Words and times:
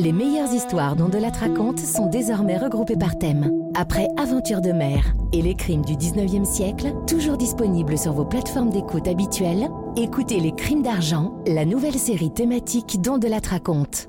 Les 0.00 0.12
meilleures 0.14 0.50
histoires 0.54 0.96
dont 0.96 1.10
de 1.10 1.18
la 1.18 1.28
raconte 1.28 1.78
sont 1.78 2.06
désormais 2.06 2.56
regroupées 2.56 2.96
par 2.96 3.18
thème. 3.18 3.52
Après 3.74 4.08
Aventure 4.16 4.62
de 4.62 4.72
mer 4.72 5.14
et 5.34 5.42
les 5.42 5.54
crimes 5.54 5.84
du 5.84 5.92
19e 5.92 6.46
siècle, 6.46 6.94
toujours 7.06 7.36
disponibles 7.36 7.98
sur 7.98 8.14
vos 8.14 8.24
plateformes 8.24 8.70
d'écoute 8.70 9.06
habituelles, 9.06 9.68
écoutez 9.96 10.40
Les 10.40 10.54
crimes 10.54 10.82
d'argent, 10.82 11.34
la 11.46 11.66
nouvelle 11.66 11.98
série 11.98 12.32
thématique 12.32 13.02
dont 13.02 13.18
de 13.18 13.28
la 13.28 13.40
raconte. 13.46 14.08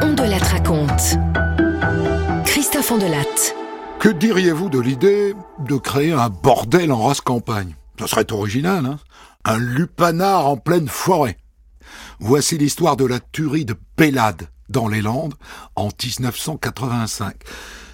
On 0.00 0.14
raconte. 0.52 1.18
Christophe 2.44 2.92
Ondelat. 2.92 3.24
Que 3.98 4.10
diriez-vous 4.10 4.68
de 4.68 4.78
l'idée 4.78 5.34
de 5.58 5.76
créer 5.76 6.12
un 6.12 6.28
bordel 6.28 6.92
en 6.92 7.02
race 7.02 7.20
campagne? 7.20 7.74
Ça 7.98 8.06
serait 8.06 8.32
original, 8.32 8.86
hein? 8.86 8.98
Un 9.50 9.56
lupanar 9.56 10.46
en 10.46 10.58
pleine 10.58 10.88
forêt. 10.88 11.38
Voici 12.20 12.58
l'histoire 12.58 12.98
de 12.98 13.06
la 13.06 13.18
tuerie 13.18 13.64
de 13.64 13.76
Bélade 13.96 14.50
dans 14.68 14.88
les 14.88 15.00
Landes 15.00 15.32
en 15.74 15.88
1985. 15.88 17.34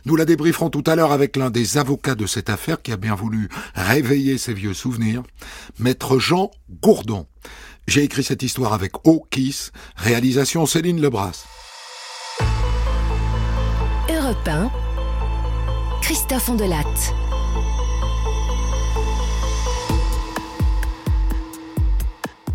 Nous 0.04 0.16
la 0.16 0.24
débrieferons 0.24 0.70
tout 0.70 0.82
à 0.84 0.96
l'heure 0.96 1.12
avec 1.12 1.36
l'un 1.36 1.50
des 1.50 1.78
avocats 1.78 2.16
de 2.16 2.26
cette 2.26 2.50
affaire 2.50 2.82
qui 2.82 2.90
a 2.90 2.96
bien 2.96 3.14
voulu 3.14 3.48
réveiller 3.76 4.36
ses 4.36 4.52
vieux 4.52 4.74
souvenirs, 4.74 5.22
maître 5.78 6.18
Jean 6.18 6.50
Gourdon. 6.82 7.28
J'ai 7.86 8.02
écrit 8.02 8.24
cette 8.24 8.42
histoire 8.42 8.72
avec 8.72 9.06
O'Kiss, 9.06 9.70
réalisation 9.94 10.66
Céline 10.66 11.00
Lebras. 11.00 11.44
Europe 14.10 14.48
1, 14.48 14.72
Christophe 16.02 16.48
Ondelat. 16.48 17.23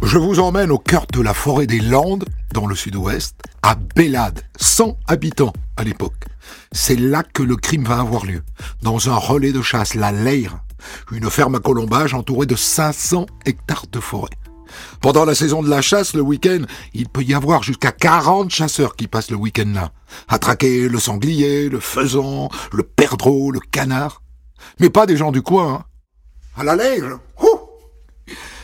Je 0.01 0.17
vous 0.17 0.39
emmène 0.39 0.71
au 0.71 0.79
cœur 0.79 1.05
de 1.11 1.21
la 1.21 1.33
forêt 1.33 1.67
des 1.67 1.79
Landes, 1.79 2.25
dans 2.53 2.65
le 2.65 2.75
sud-ouest, 2.75 3.35
à 3.61 3.75
Bélade, 3.75 4.41
100 4.59 4.97
habitants 5.07 5.53
à 5.77 5.83
l'époque. 5.83 6.25
C'est 6.71 6.95
là 6.95 7.21
que 7.21 7.43
le 7.43 7.57
crime 7.57 7.83
va 7.83 7.99
avoir 7.99 8.25
lieu, 8.25 8.41
dans 8.81 9.09
un 9.09 9.15
relais 9.15 9.51
de 9.51 9.61
chasse, 9.61 9.93
la 9.93 10.11
Leire, 10.11 10.59
une 11.11 11.29
ferme 11.29 11.55
à 11.55 11.59
colombage 11.59 12.13
entourée 12.13 12.47
de 12.47 12.55
500 12.55 13.25
hectares 13.45 13.85
de 13.91 13.99
forêt. 13.99 14.31
Pendant 15.01 15.25
la 15.25 15.35
saison 15.35 15.61
de 15.61 15.69
la 15.69 15.81
chasse, 15.81 16.13
le 16.13 16.21
week-end, 16.21 16.61
il 16.93 17.07
peut 17.09 17.23
y 17.23 17.33
avoir 17.33 17.61
jusqu'à 17.61 17.91
40 17.91 18.49
chasseurs 18.49 18.95
qui 18.95 19.07
passent 19.07 19.31
le 19.31 19.37
week-end 19.37 19.71
là, 19.73 19.91
à 20.27 20.39
traquer 20.39 20.87
le 20.87 20.99
sanglier, 20.99 21.69
le 21.69 21.79
faisan, 21.79 22.49
le 22.71 22.83
perdreau, 22.83 23.51
le 23.51 23.59
canard. 23.59 24.21
Mais 24.79 24.89
pas 24.89 25.05
des 25.05 25.17
gens 25.17 25.31
du 25.31 25.41
coin. 25.41 25.73
Hein. 25.73 25.83
À 26.57 26.63
la 26.63 26.75
Leire, 26.75 27.19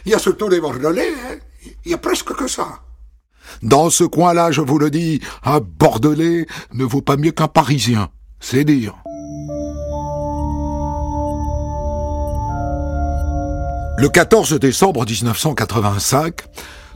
il 0.06 0.11
y 0.11 0.16
a 0.16 0.20
surtout 0.20 0.50
les 0.50 0.59
bordelais, 0.59 1.09
hein. 1.09 1.36
il 1.84 1.92
y 1.92 1.94
a 1.94 1.98
presque 1.98 2.34
que 2.34 2.48
ça. 2.48 2.81
Dans 3.61 3.89
ce 3.89 4.03
coin-là, 4.03 4.52
je 4.52 4.61
vous 4.61 4.78
le 4.78 4.92
dis, 4.92 5.22
un 5.44 5.59
bordelais 5.59 6.45
ne 6.73 6.84
vaut 6.84 7.02
pas 7.02 7.17
mieux 7.17 7.31
qu'un 7.31 7.48
parisien, 7.48 8.09
c'est 8.39 8.64
dire. 8.64 8.95
Le 13.98 14.09
14 14.09 14.59
décembre 14.59 15.06
1985, 15.06 16.42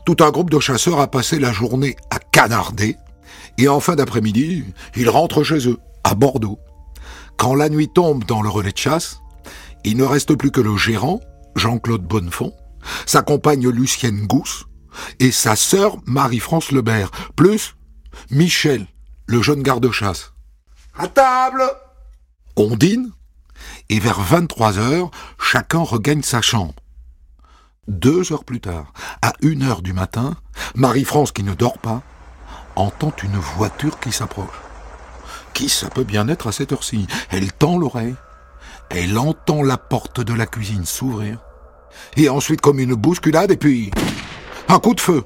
tout 0.05 0.17
un 0.19 0.31
groupe 0.31 0.49
de 0.49 0.59
chasseurs 0.59 0.99
a 0.99 1.09
passé 1.09 1.39
la 1.39 1.51
journée 1.51 1.95
à 2.09 2.19
canarder, 2.19 2.97
et 3.57 3.67
en 3.67 3.79
fin 3.79 3.95
d'après-midi, 3.95 4.65
ils 4.95 5.09
rentrent 5.09 5.43
chez 5.43 5.67
eux, 5.67 5.79
à 6.03 6.13
Bordeaux. 6.13 6.59
Quand 7.37 7.55
la 7.55 7.69
nuit 7.69 7.89
tombe 7.93 8.25
dans 8.25 8.41
le 8.41 8.49
relais 8.49 8.73
de 8.73 8.77
chasse, 8.77 9.21
il 9.85 9.97
ne 9.97 10.03
reste 10.03 10.35
plus 10.35 10.51
que 10.51 10.61
le 10.61 10.75
gérant, 10.75 11.21
Jean-Claude 11.55 12.03
Bonnefond, 12.03 12.53
sa 13.05 13.21
compagne 13.21 13.67
Lucienne 13.69 14.25
Gousse 14.25 14.65
et 15.19 15.31
sa 15.31 15.55
sœur 15.55 15.97
Marie-France 16.05 16.71
Lebert, 16.71 17.11
plus 17.35 17.75
Michel, 18.31 18.87
le 19.25 19.41
jeune 19.41 19.63
garde-chasse. 19.63 20.33
À 20.97 21.07
table 21.07 21.63
On 22.55 22.75
dîne, 22.75 23.11
et 23.89 23.99
vers 23.99 24.19
23 24.19 24.79
heures, 24.79 25.11
chacun 25.39 25.79
regagne 25.79 26.23
sa 26.23 26.41
chambre. 26.41 26.75
Deux 27.87 28.31
heures 28.31 28.43
plus 28.43 28.61
tard, 28.61 28.93
à 29.21 29.33
une 29.41 29.63
heure 29.63 29.81
du 29.81 29.93
matin, 29.93 30.35
Marie-France, 30.75 31.31
qui 31.31 31.43
ne 31.43 31.53
dort 31.53 31.79
pas, 31.79 32.03
entend 32.75 33.13
une 33.23 33.37
voiture 33.37 33.99
qui 33.99 34.11
s'approche. 34.11 34.47
Qui 35.53 35.69
ça 35.69 35.89
peut 35.89 36.03
bien 36.03 36.27
être 36.27 36.47
à 36.47 36.51
cette 36.51 36.71
heure-ci 36.71 37.07
Elle 37.29 37.51
tend 37.51 37.77
l'oreille. 37.77 38.15
Elle 38.89 39.17
entend 39.17 39.63
la 39.63 39.77
porte 39.77 40.21
de 40.21 40.33
la 40.33 40.45
cuisine 40.45 40.85
s'ouvrir 40.85 41.39
et 42.17 42.29
ensuite 42.29 42.61
comme 42.61 42.79
une 42.79 42.95
bousculade, 42.95 43.51
et 43.51 43.57
puis 43.57 43.91
un 44.67 44.79
coup 44.79 44.93
de 44.93 45.01
feu. 45.01 45.23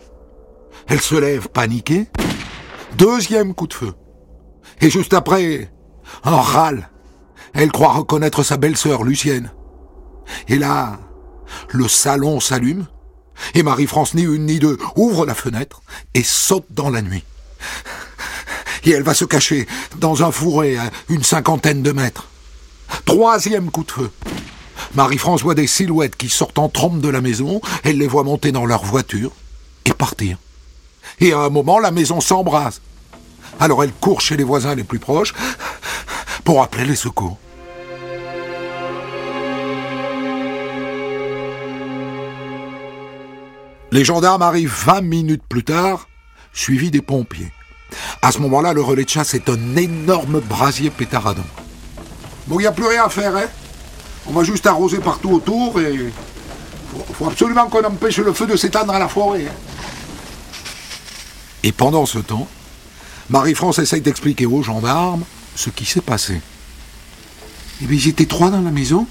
Elle 0.88 1.02
se 1.02 1.16
lève 1.16 1.48
paniquée, 1.50 2.08
deuxième 2.98 3.54
coup 3.54 3.68
de 3.68 3.74
feu. 3.74 3.94
Et 4.82 4.90
juste 4.90 5.14
après, 5.14 5.72
un 6.24 6.36
râle. 6.36 6.90
Elle 7.54 7.72
croit 7.72 7.94
reconnaître 7.94 8.44
sa 8.44 8.58
belle-sœur 8.58 9.04
Lucienne. 9.04 9.52
Et 10.48 10.58
là, 10.58 11.00
le 11.70 11.88
salon 11.88 12.40
s'allume, 12.40 12.88
et 13.54 13.64
Marie-France, 13.64 14.14
ni 14.14 14.24
une 14.24 14.46
ni 14.46 14.60
deux, 14.60 14.78
ouvre 14.96 15.26
la 15.26 15.36
fenêtre 15.36 15.82
et 16.14 16.24
saute 16.24 16.66
dans 16.70 16.90
la 16.90 17.02
nuit. 17.02 17.24
Et 18.86 18.92
elle 18.92 19.04
va 19.04 19.14
se 19.14 19.26
cacher 19.26 19.68
dans 19.98 20.24
un 20.24 20.32
fourré 20.32 20.78
à 20.78 20.90
une 21.10 21.24
cinquantaine 21.24 21.84
de 21.84 21.92
mètres. 21.92 22.28
Troisième 23.06 23.72
coup 23.72 23.84
de 23.84 23.92
feu. 23.92 24.12
Marie-France 24.96 25.42
voit 25.42 25.56
des 25.56 25.68
silhouettes 25.68 26.16
qui 26.16 26.30
sortent 26.30 26.60
en 26.60 26.70
trompe 26.70 27.02
de 27.02 27.10
la 27.10 27.22
maison, 27.22 27.62
elle 27.84 27.98
les 27.98 28.08
voit 28.08 28.24
monter 28.24 28.52
dans 28.52 28.66
leur 28.66 28.84
voiture 28.84 29.32
et 29.86 29.94
partir. 29.94 30.38
Et 31.20 31.34
à 31.34 31.40
un 31.40 31.50
moment, 31.50 31.80
la 31.80 31.92
maison 31.92 32.22
s'embrase. 32.22 32.82
Alors 33.60 33.84
elle 33.84 33.94
court 33.94 34.22
chez 34.22 34.38
les 34.38 34.44
voisins 34.44 34.76
les 34.76 34.84
plus 34.84 35.00
proches 35.00 35.34
pour 36.44 36.62
appeler 36.62 36.86
les 36.86 36.96
secours. 36.96 37.38
Les 43.92 44.04
gendarmes 44.04 44.42
arrivent 44.42 44.74
20 44.86 45.02
minutes 45.02 45.44
plus 45.48 45.64
tard, 45.64 46.08
suivis 46.52 46.90
des 46.90 47.04
pompiers. 47.04 47.52
À 48.24 48.32
ce 48.32 48.40
moment-là, 48.40 48.74
le 48.74 48.82
relais 48.82 49.04
de 49.04 49.10
chasse 49.10 49.36
est 49.36 49.50
un 49.50 49.76
énorme 49.76 50.40
brasier 50.40 50.90
pétaradant. 50.90 51.46
Bon, 52.48 52.60
il 52.60 52.64
n'y 52.64 52.68
a 52.68 52.72
plus 52.72 52.88
rien 52.88 53.06
à 53.06 53.10
faire, 53.10 53.36
hein? 53.36 53.46
On 54.28 54.32
va 54.32 54.44
juste 54.44 54.66
arroser 54.68 55.00
partout 55.00 55.32
autour 55.32 55.80
et 55.80 55.94
il 55.94 57.16
faut 57.16 57.28
absolument 57.28 57.68
qu'on 57.68 57.84
empêche 57.84 58.20
le 58.20 58.34
feu 58.34 58.48
de 58.48 58.56
s'étendre 58.56 58.94
à 58.94 59.00
la 59.00 59.08
forêt. 59.08 59.48
Hein. 59.48 59.54
Et 61.64 61.72
pendant 61.72 62.06
ce 62.06 62.20
temps, 62.20 62.48
Marie-France 63.30 63.80
essaye 63.80 64.02
d'expliquer 64.02 64.46
aux 64.46 64.64
gendarmes 64.64 65.24
ce 65.56 65.70
qui 65.70 65.86
s'est 65.86 66.02
passé. 66.02 66.42
Eh 67.82 67.86
bien, 67.86 67.98
ils 67.98 68.08
étaient 68.10 68.26
trois 68.26 68.50
dans 68.50 68.62
la 68.62 68.72
maison. 68.72 69.08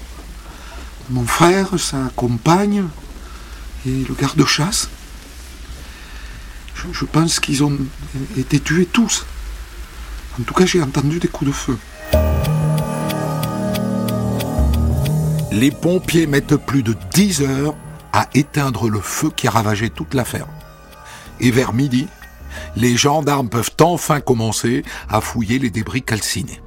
Mon 1.09 1.25
frère, 1.25 1.79
sa 1.79 2.11
compagne 2.15 2.85
et 3.85 3.89
le 3.89 4.13
garde-chasse. 4.13 4.89
Je, 6.75 6.87
je 6.91 7.05
pense 7.05 7.39
qu'ils 7.39 7.63
ont 7.63 7.77
été 8.37 8.59
tués 8.59 8.85
tous. 8.85 9.25
En 10.39 10.43
tout 10.43 10.53
cas, 10.53 10.65
j'ai 10.65 10.81
entendu 10.81 11.19
des 11.19 11.27
coups 11.27 11.51
de 11.51 11.55
feu. 11.55 11.77
Les 15.53 15.69
pompiers 15.69 16.25
mettent 16.25 16.55
plus 16.55 16.81
de 16.81 16.95
10 17.13 17.43
heures 17.43 17.75
à 18.11 18.27
éteindre 18.33 18.89
le 18.89 18.99
feu 18.99 19.29
qui 19.29 19.47
ravagé 19.47 19.91
toute 19.91 20.15
la 20.15 20.25
ferme. 20.25 20.49
Et 21.39 21.51
vers 21.51 21.73
midi, 21.73 22.07
les 22.75 22.97
gendarmes 22.97 23.49
peuvent 23.49 23.69
enfin 23.79 24.19
commencer 24.19 24.81
à 25.09 25.21
fouiller 25.21 25.59
les 25.59 25.69
débris 25.69 26.01
calcinés. 26.01 26.59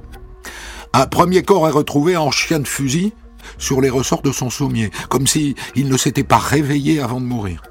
Un 0.93 1.05
premier 1.05 1.43
corps 1.43 1.67
est 1.67 1.71
retrouvé 1.71 2.15
en 2.15 2.31
chien 2.31 2.59
de 2.59 2.67
fusil 2.67 3.11
sur 3.57 3.81
les 3.81 3.89
ressorts 3.89 4.21
de 4.21 4.31
son 4.31 4.49
sommier, 4.49 4.89
comme 5.09 5.27
si 5.27 5.55
il 5.75 5.89
ne 5.89 5.97
s'était 5.97 6.23
pas 6.23 6.37
réveillé 6.37 7.01
avant 7.01 7.19
de 7.19 7.25
mourir. 7.25 7.63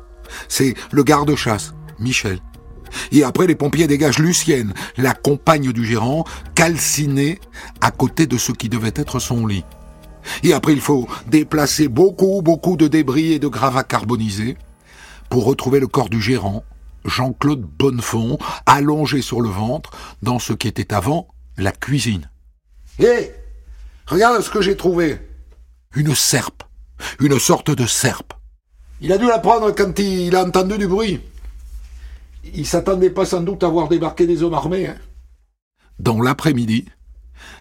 C'est 0.48 0.74
le 0.90 1.02
garde-chasse, 1.02 1.72
Michel. 1.98 2.40
Et 3.10 3.24
après, 3.24 3.46
les 3.46 3.54
pompiers 3.54 3.86
dégagent 3.86 4.18
Lucienne, 4.18 4.74
la 4.98 5.14
compagne 5.14 5.72
du 5.72 5.86
gérant, 5.86 6.26
calcinée 6.54 7.40
à 7.80 7.90
côté 7.90 8.26
de 8.26 8.36
ce 8.36 8.52
qui 8.52 8.68
devait 8.68 8.92
être 8.94 9.18
son 9.18 9.46
lit. 9.46 9.64
Et 10.42 10.52
après, 10.52 10.72
il 10.72 10.80
faut 10.80 11.08
déplacer 11.28 11.88
beaucoup, 11.88 12.42
beaucoup 12.42 12.76
de 12.76 12.88
débris 12.88 13.32
et 13.32 13.38
de 13.38 13.48
gravats 13.48 13.84
carbonisés 13.84 14.56
pour 15.28 15.44
retrouver 15.44 15.80
le 15.80 15.86
corps 15.86 16.08
du 16.08 16.20
gérant, 16.20 16.64
Jean-Claude 17.04 17.62
Bonnefond, 17.62 18.38
allongé 18.66 19.22
sur 19.22 19.40
le 19.40 19.48
ventre 19.48 19.90
dans 20.22 20.38
ce 20.38 20.52
qui 20.52 20.68
était 20.68 20.94
avant 20.94 21.28
la 21.56 21.72
cuisine. 21.72 22.30
Hé 22.98 23.32
Regarde 24.06 24.40
ce 24.40 24.50
que 24.50 24.62
j'ai 24.62 24.76
trouvé 24.76 25.18
Une 25.94 26.14
serpe. 26.14 26.62
Une 27.20 27.38
sorte 27.38 27.70
de 27.70 27.86
serpe. 27.86 28.32
Il 29.00 29.12
a 29.12 29.18
dû 29.18 29.26
la 29.26 29.38
prendre 29.38 29.72
quand 29.72 29.98
il 29.98 30.34
a 30.36 30.44
entendu 30.44 30.78
du 30.78 30.86
bruit. 30.86 31.20
Il 32.54 32.66
s'attendait 32.66 33.10
pas 33.10 33.26
sans 33.26 33.40
doute 33.40 33.64
à 33.64 33.68
voir 33.68 33.88
débarquer 33.88 34.26
des 34.26 34.42
hommes 34.42 34.54
armés. 34.54 34.86
Hein. 34.86 34.96
Dans 35.98 36.20
l'après-midi, 36.20 36.86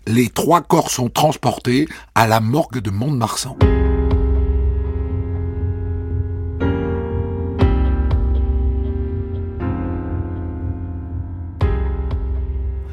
les 0.08 0.30
trois 0.30 0.62
corps 0.62 0.92
sont 0.92 1.10
transportés 1.10 1.88
à 2.14 2.28
la 2.28 2.40
morgue 2.40 2.80
de 2.80 2.90
Mont-de-Marsan. 2.90 3.58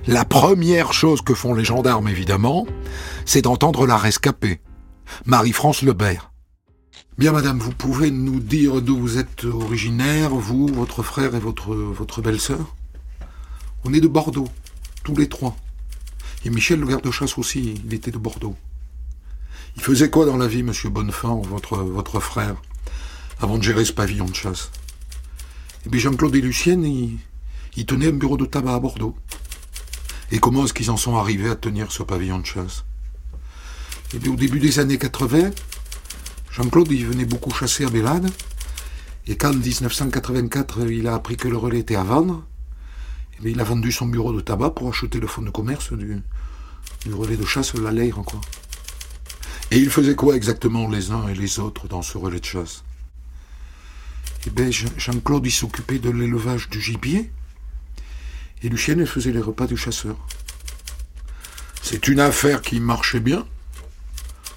La 0.09 0.25
première 0.25 0.93
chose 0.93 1.23
que 1.23 1.33
font 1.33 1.55
les 1.55 1.65
gendarmes, 1.65 2.09
évidemment, 2.09 2.67
c'est 3.25 3.43
d'entendre 3.43 3.87
la 3.87 3.97
rescapée, 3.97 4.61
Marie-France 5.27 5.83
Lebert. 5.83 6.33
Bien, 7.19 7.31
madame, 7.31 7.59
vous 7.59 7.71
pouvez 7.71 8.11
nous 8.11 8.41
dire 8.41 8.83
d'où 8.83 8.99
vous 8.99 9.19
êtes 9.19 9.45
originaire, 9.45 10.31
vous, 10.31 10.67
votre 10.67 11.03
frère 11.03 11.37
et 11.37 11.39
votre, 11.39 11.75
votre 11.75 12.21
belle-sœur? 12.21 12.75
On 13.85 13.95
est 13.95 14.01
de 14.01 14.09
Bordeaux, 14.09 14.49
tous 15.05 15.15
les 15.15 15.29
trois. 15.29 15.57
Et 16.45 16.51
Michel, 16.51 16.81
le 16.81 16.87
garde-chasse 16.87 17.39
aussi, 17.39 17.81
il 17.85 17.95
était 17.95 18.11
de 18.11 18.19
Bordeaux. 18.19 18.57
Il 19.77 19.83
faisait 19.83 20.11
quoi 20.11 20.27
dans 20.27 20.37
la 20.37 20.49
vie, 20.49 20.63
monsieur 20.63 20.91
Bonnefort, 20.91 21.43
votre, 21.43 22.21
frère, 22.21 22.57
avant 23.41 23.59
de 23.59 23.63
gérer 23.63 23.85
ce 23.85 23.93
pavillon 23.93 24.27
de 24.27 24.35
chasse? 24.35 24.71
Eh 25.87 25.89
bien, 25.89 26.01
Jean-Claude 26.01 26.35
et 26.35 26.41
Lucienne, 26.41 26.85
ils 26.85 27.87
tenaient 27.87 28.09
un 28.09 28.13
bureau 28.13 28.37
de 28.37 28.45
tabac 28.45 28.75
à 28.75 28.81
Bordeaux. 28.81 29.17
Et 30.31 30.39
comment 30.39 30.65
est-ce 30.65 30.75
qu'ils 30.75 30.91
en 30.91 30.97
sont 30.97 31.17
arrivés 31.17 31.51
à 31.51 31.57
tenir 31.57 31.93
ce 31.93 32.03
pavillon 32.03 32.39
de 32.39 32.47
chasse? 32.47 32.85
Eh 34.15 34.19
bien, 34.19 34.33
au 34.33 34.37
début 34.37 34.61
des 34.61 34.79
années 34.79 34.99
80, 34.99 35.51
Jean-Claude, 36.51 36.91
il 36.91 37.07
venait 37.07 37.25
beaucoup 37.25 37.51
chasser 37.51 37.85
à 37.85 37.89
Bélade. 37.89 38.31
Et 39.27 39.37
quand 39.37 39.51
en 39.51 39.55
1984, 39.55 40.91
il 40.91 41.07
a 41.07 41.15
appris 41.15 41.37
que 41.37 41.49
le 41.49 41.57
relais 41.57 41.79
était 41.79 41.97
à 41.97 42.03
vendre, 42.03 42.45
il 43.51 43.61
a 43.61 43.65
vendu 43.65 43.91
son 43.91 44.07
bureau 44.07 44.33
de 44.33 44.41
tabac 44.41 44.71
pour 44.71 44.89
acheter 44.89 45.19
le 45.19 45.27
fonds 45.27 45.43
de 45.43 45.51
commerce 45.51 45.93
du, 45.93 46.23
relais 47.11 47.37
de 47.37 47.45
chasse, 47.45 47.75
la 47.75 47.93
quoi. 48.11 48.41
Et 49.71 49.79
ils 49.79 49.91
faisaient 49.91 50.15
quoi 50.15 50.37
exactement 50.37 50.89
les 50.89 51.11
uns 51.11 51.29
et 51.29 51.35
les 51.35 51.59
autres 51.59 51.89
dans 51.89 52.03
ce 52.03 52.19
relais 52.19 52.41
de 52.41 52.45
chasse? 52.45 52.85
Eh 54.47 54.51
bien, 54.51 54.71
Jean-Claude, 54.71 55.47
il 55.47 55.51
s'occupait 55.51 55.99
de 55.99 56.11
l'élevage 56.11 56.69
du 56.69 56.81
gibier, 56.81 57.31
et 58.63 58.69
Lucienne, 58.69 59.01
elle 59.01 59.07
faisait 59.07 59.33
les 59.33 59.41
repas 59.41 59.67
du 59.67 59.77
chasseur. 59.77 60.17
C'est 61.83 62.07
une 62.07 62.21
affaire 62.21 62.63
qui 62.63 62.79
marchait 62.79 63.21
bien? 63.21 63.45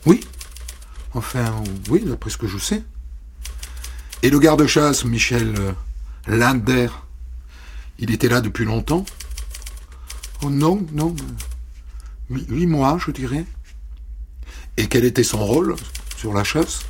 Oui. 0.05 0.23
Enfin, 1.13 1.63
oui, 1.89 2.03
d'après 2.05 2.29
ce 2.29 2.37
que 2.37 2.47
je 2.47 2.57
sais. 2.57 2.83
Et 4.21 4.29
le 4.29 4.39
garde-chasse, 4.39 5.05
Michel 5.05 5.55
euh, 5.57 5.71
Lander, 6.27 6.89
il 7.99 8.11
était 8.11 8.29
là 8.29 8.41
depuis 8.41 8.65
longtemps 8.65 9.05
Oh 10.43 10.49
non, 10.49 10.85
non. 10.91 11.15
Huit 12.29 12.65
mois, 12.65 12.97
je 13.03 13.11
dirais. 13.11 13.45
Et 14.77 14.87
quel 14.87 15.05
était 15.05 15.23
son 15.23 15.43
rôle 15.45 15.75
sur 16.17 16.33
la 16.33 16.43
chasse? 16.43 16.81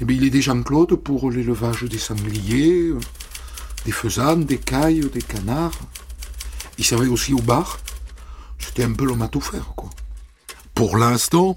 Eh 0.00 0.04
bien, 0.04 0.16
il 0.16 0.24
aidait 0.24 0.40
Jean-Claude 0.40 0.94
pour 0.94 1.30
l'élevage 1.30 1.82
des 1.82 1.98
sangliers, 1.98 2.92
des 3.84 3.92
faisanes, 3.92 4.44
des 4.44 4.58
cailles, 4.58 5.08
des 5.12 5.20
canards. 5.20 5.78
Il 6.78 6.84
servait 6.84 7.08
aussi 7.08 7.34
au 7.34 7.40
bar. 7.42 7.78
C'était 8.58 8.84
un 8.84 8.92
peu 8.92 9.04
l'homme 9.04 9.22
à 9.22 9.28
tout 9.28 9.42
faire, 9.42 9.74
quoi. 9.76 9.90
Pour 10.74 10.96
l'instant, 10.96 11.56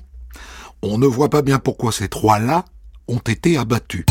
on 0.82 0.98
ne 0.98 1.08
voit 1.08 1.30
pas 1.30 1.42
bien 1.42 1.60
pourquoi 1.60 1.94
ces 1.94 2.10
trois-là 2.10 2.66
ont 3.08 3.20
été 3.20 3.58
abattus. 3.58 4.06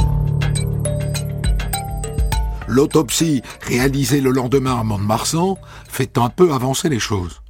L'autopsie 2.73 3.43
réalisée 3.61 4.23
le 4.23 4.31
lendemain 4.31 4.81
à 4.81 4.83
Mont-de-Marsan 4.83 5.59
fait 5.91 6.17
un 6.17 6.31
peu 6.31 6.55
avancer 6.55 6.89
les 6.89 6.99
choses. 6.99 7.43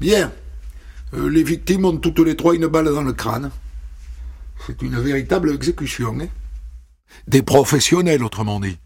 Bien. 0.00 0.32
Euh, 1.12 1.28
les 1.28 1.42
victimes 1.42 1.84
ont 1.84 1.98
toutes 1.98 2.20
les 2.20 2.34
trois 2.34 2.54
une 2.54 2.68
balle 2.68 2.86
dans 2.86 3.02
le 3.02 3.12
crâne. 3.12 3.50
C'est 4.66 4.80
une 4.80 4.98
véritable 4.98 5.50
exécution. 5.50 6.16
Hein 6.20 6.28
Des 7.26 7.42
professionnels, 7.42 8.24
autrement 8.24 8.60
dit. 8.60 8.78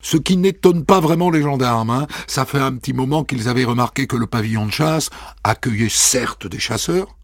Ce 0.00 0.16
qui 0.16 0.36
n'étonne 0.36 0.84
pas 0.84 1.00
vraiment 1.00 1.30
les 1.30 1.42
gendarmes. 1.42 1.90
Hein. 1.90 2.06
Ça 2.28 2.44
fait 2.44 2.60
un 2.60 2.76
petit 2.76 2.92
moment 2.92 3.24
qu'ils 3.24 3.48
avaient 3.48 3.64
remarqué 3.64 4.06
que 4.06 4.16
le 4.16 4.28
pavillon 4.28 4.66
de 4.66 4.70
chasse 4.70 5.10
accueillait 5.42 5.88
certes 5.88 6.46
des 6.46 6.60
chasseurs, 6.60 7.16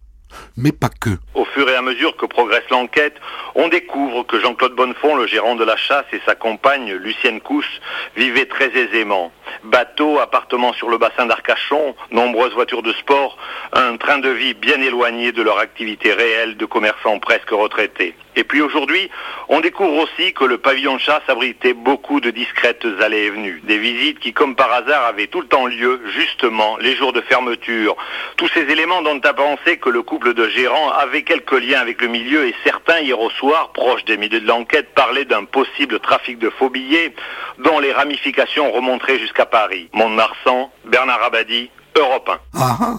mais 0.56 0.73
pas 0.73 0.88
que. 0.88 1.11
Au 1.35 1.44
fur 1.44 1.69
et 1.69 1.75
à 1.75 1.82
mesure 1.82 2.17
que 2.17 2.27
progresse 2.27 2.69
l'enquête, 2.71 3.15
on 3.55 3.69
découvre 3.69 4.25
que 4.25 4.38
Jean-Claude 4.41 4.75
Bonnefond, 4.75 5.17
le 5.17 5.27
gérant 5.27 5.55
de 5.56 5.65
la 5.65 5.77
chasse, 5.77 6.06
et 6.12 6.21
sa 6.27 6.35
compagne, 6.35 6.93
Lucienne 6.93 7.41
Cousse, 7.41 7.81
vivaient 8.17 8.47
très 8.47 8.71
aisément. 8.77 9.32
Bateaux, 9.65 10.19
appartements 10.21 10.73
sur 10.73 10.88
le 10.88 10.99
bassin 10.99 11.27
d'Arcachon, 11.27 11.94
nombreuses 12.11 12.55
voitures 12.55 12.82
de 12.82 12.93
sport, 12.93 13.37
un 13.73 13.97
train 13.97 14.19
de 14.19 14.31
vie 14.31 14.55
bien 14.55 14.81
éloigné 14.81 15.32
de 15.32 15.43
leur 15.43 15.59
activité 15.59 16.12
réelle 16.12 16.56
de 16.56 16.67
commerçants 16.67 17.19
presque 17.19 17.50
retraités. 17.50 18.15
Et 18.37 18.44
puis 18.44 18.61
aujourd'hui, 18.62 19.11
on 19.49 19.61
découvre 19.61 19.94
aussi 19.94 20.32
que 20.32 20.44
le 20.44 20.59
pavillon 20.59 20.94
de 20.94 21.00
chasse 21.00 21.23
abritait 21.29 21.75
beaucoup 21.75 22.21
de 22.21 22.31
discrètes 22.31 22.87
allées 23.00 23.25
et 23.25 23.31
venues. 23.31 23.61
Des 23.65 23.79
visites 23.79 24.21
qui, 24.21 24.32
comme 24.32 24.55
par 24.55 24.73
hasard, 24.73 25.05
avaient 25.05 25.27
tout 25.27 25.41
le 25.41 25.49
temps 25.49 25.67
lieu, 25.67 26.00
justement, 26.15 26.77
les 26.79 26.94
jours 26.97 27.12
de 27.12 27.21
fermeture. 27.21 27.97
Tous 28.37 28.49
ces 28.55 28.61
éléments 28.61 29.03
donnent 29.03 29.25
à 29.25 29.35
penser 29.35 29.79
que 29.79 29.88
le 29.88 30.03
couple 30.03 30.35
de 30.35 30.49
gérants 30.49 30.91
avait 30.91 31.23
quelques 31.23 31.61
liens 31.61 31.81
avec 31.81 32.00
le 32.00 32.09
milieu 32.09 32.47
et 32.47 32.55
certains, 32.65 33.00
hier 33.00 33.19
au 33.19 33.31
soir, 33.31 33.73
proches 33.73 34.05
des 34.05 34.17
milieux 34.17 34.41
de 34.41 34.47
l'enquête, 34.47 34.94
parlaient 34.94 35.25
d'un 35.25 35.44
possible 35.44 35.99
trafic 36.00 36.38
de 36.38 36.50
faux 36.50 36.71
billets 36.71 37.15
dont 37.59 37.79
les 37.81 37.93
ramifications 37.93 38.71
remonteraient 38.73 39.19
jusqu'à 39.19 39.47
Paris. 39.47 39.88
Mont-de-Marsan, 39.93 40.71
Bernard 40.85 41.23
Abadi, 41.25 41.71
Europe 41.97 42.29
1. 42.29 42.38
Ah 42.55 42.79
ah 42.81 42.99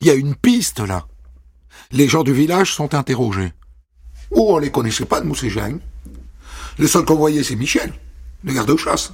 Il 0.00 0.08
y 0.08 0.10
a 0.10 0.14
une 0.14 0.34
piste 0.34 0.80
là. 0.80 1.04
Les 1.90 2.08
gens 2.08 2.22
du 2.22 2.32
village 2.32 2.72
sont 2.72 2.94
interrogés. 2.94 3.52
Ou 4.34 4.54
on 4.54 4.58
les 4.58 4.70
connaissait 4.70 5.04
pas 5.04 5.20
de 5.20 5.32
gens. 5.34 5.78
Le 6.78 6.86
seul 6.86 7.04
qu'on 7.04 7.16
voyait, 7.16 7.42
c'est 7.42 7.56
Michel, 7.56 7.92
le 8.44 8.52
garde-chasse. 8.52 9.12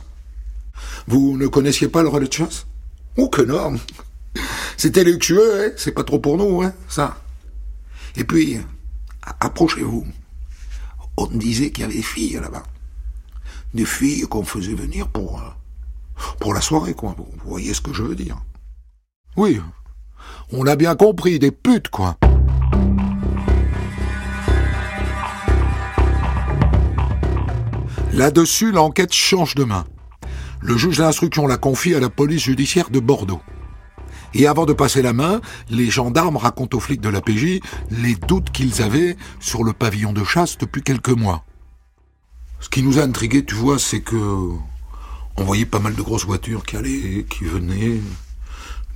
Vous 1.06 1.36
ne 1.36 1.46
connaissiez 1.48 1.88
pas 1.88 2.02
le 2.02 2.08
relais 2.08 2.28
de 2.28 2.32
chasse? 2.32 2.66
Oh 3.16 3.28
que 3.28 3.42
non 3.42 3.78
C'était 4.76 5.04
luxueux, 5.04 5.64
hein 5.66 5.72
c'est 5.76 5.92
pas 5.92 6.04
trop 6.04 6.20
pour 6.20 6.36
nous, 6.36 6.62
hein, 6.62 6.72
ça. 6.88 7.16
Et 8.16 8.24
puis, 8.24 8.58
approchez-vous. 9.40 10.06
On 11.16 11.26
disait 11.26 11.70
qu'il 11.70 11.82
y 11.82 11.84
avait 11.84 11.94
des 11.94 12.02
filles 12.02 12.38
là-bas. 12.40 12.62
Des 13.74 13.84
filles 13.84 14.22
qu'on 14.22 14.44
faisait 14.44 14.74
venir 14.74 15.08
pour, 15.08 15.42
pour 16.38 16.54
la 16.54 16.60
soirée, 16.60 16.94
quoi. 16.94 17.16
Vous 17.18 17.26
voyez 17.44 17.74
ce 17.74 17.80
que 17.80 17.92
je 17.92 18.02
veux 18.04 18.14
dire? 18.14 18.40
Oui, 19.36 19.60
on 20.52 20.66
a 20.66 20.76
bien 20.76 20.94
compris, 20.94 21.38
des 21.38 21.50
putes, 21.50 21.88
quoi. 21.88 22.16
Là-dessus, 28.18 28.72
l'enquête 28.72 29.12
change 29.12 29.54
de 29.54 29.62
main. 29.62 29.86
Le 30.60 30.76
juge 30.76 30.98
d'instruction 30.98 31.46
la 31.46 31.56
confie 31.56 31.94
à 31.94 32.00
la 32.00 32.10
police 32.10 32.42
judiciaire 32.42 32.90
de 32.90 32.98
Bordeaux. 32.98 33.40
Et 34.34 34.48
avant 34.48 34.66
de 34.66 34.72
passer 34.72 35.02
la 35.02 35.12
main, 35.12 35.40
les 35.70 35.88
gendarmes 35.88 36.36
racontent 36.36 36.76
aux 36.76 36.80
flics 36.80 37.00
de 37.00 37.10
la 37.10 37.20
PJ 37.20 37.60
les 37.92 38.16
doutes 38.16 38.50
qu'ils 38.50 38.82
avaient 38.82 39.16
sur 39.38 39.62
le 39.62 39.72
pavillon 39.72 40.12
de 40.12 40.24
chasse 40.24 40.58
depuis 40.58 40.82
quelques 40.82 41.10
mois. 41.10 41.44
Ce 42.58 42.68
qui 42.68 42.82
nous 42.82 42.98
a 42.98 43.02
intrigués, 43.02 43.44
tu 43.44 43.54
vois, 43.54 43.78
c'est 43.78 44.00
que 44.00 44.16
on 45.36 45.44
voyait 45.44 45.64
pas 45.64 45.78
mal 45.78 45.94
de 45.94 46.02
grosses 46.02 46.26
voitures 46.26 46.64
qui 46.64 46.76
allaient, 46.76 47.24
qui 47.30 47.44
venaient, 47.44 48.00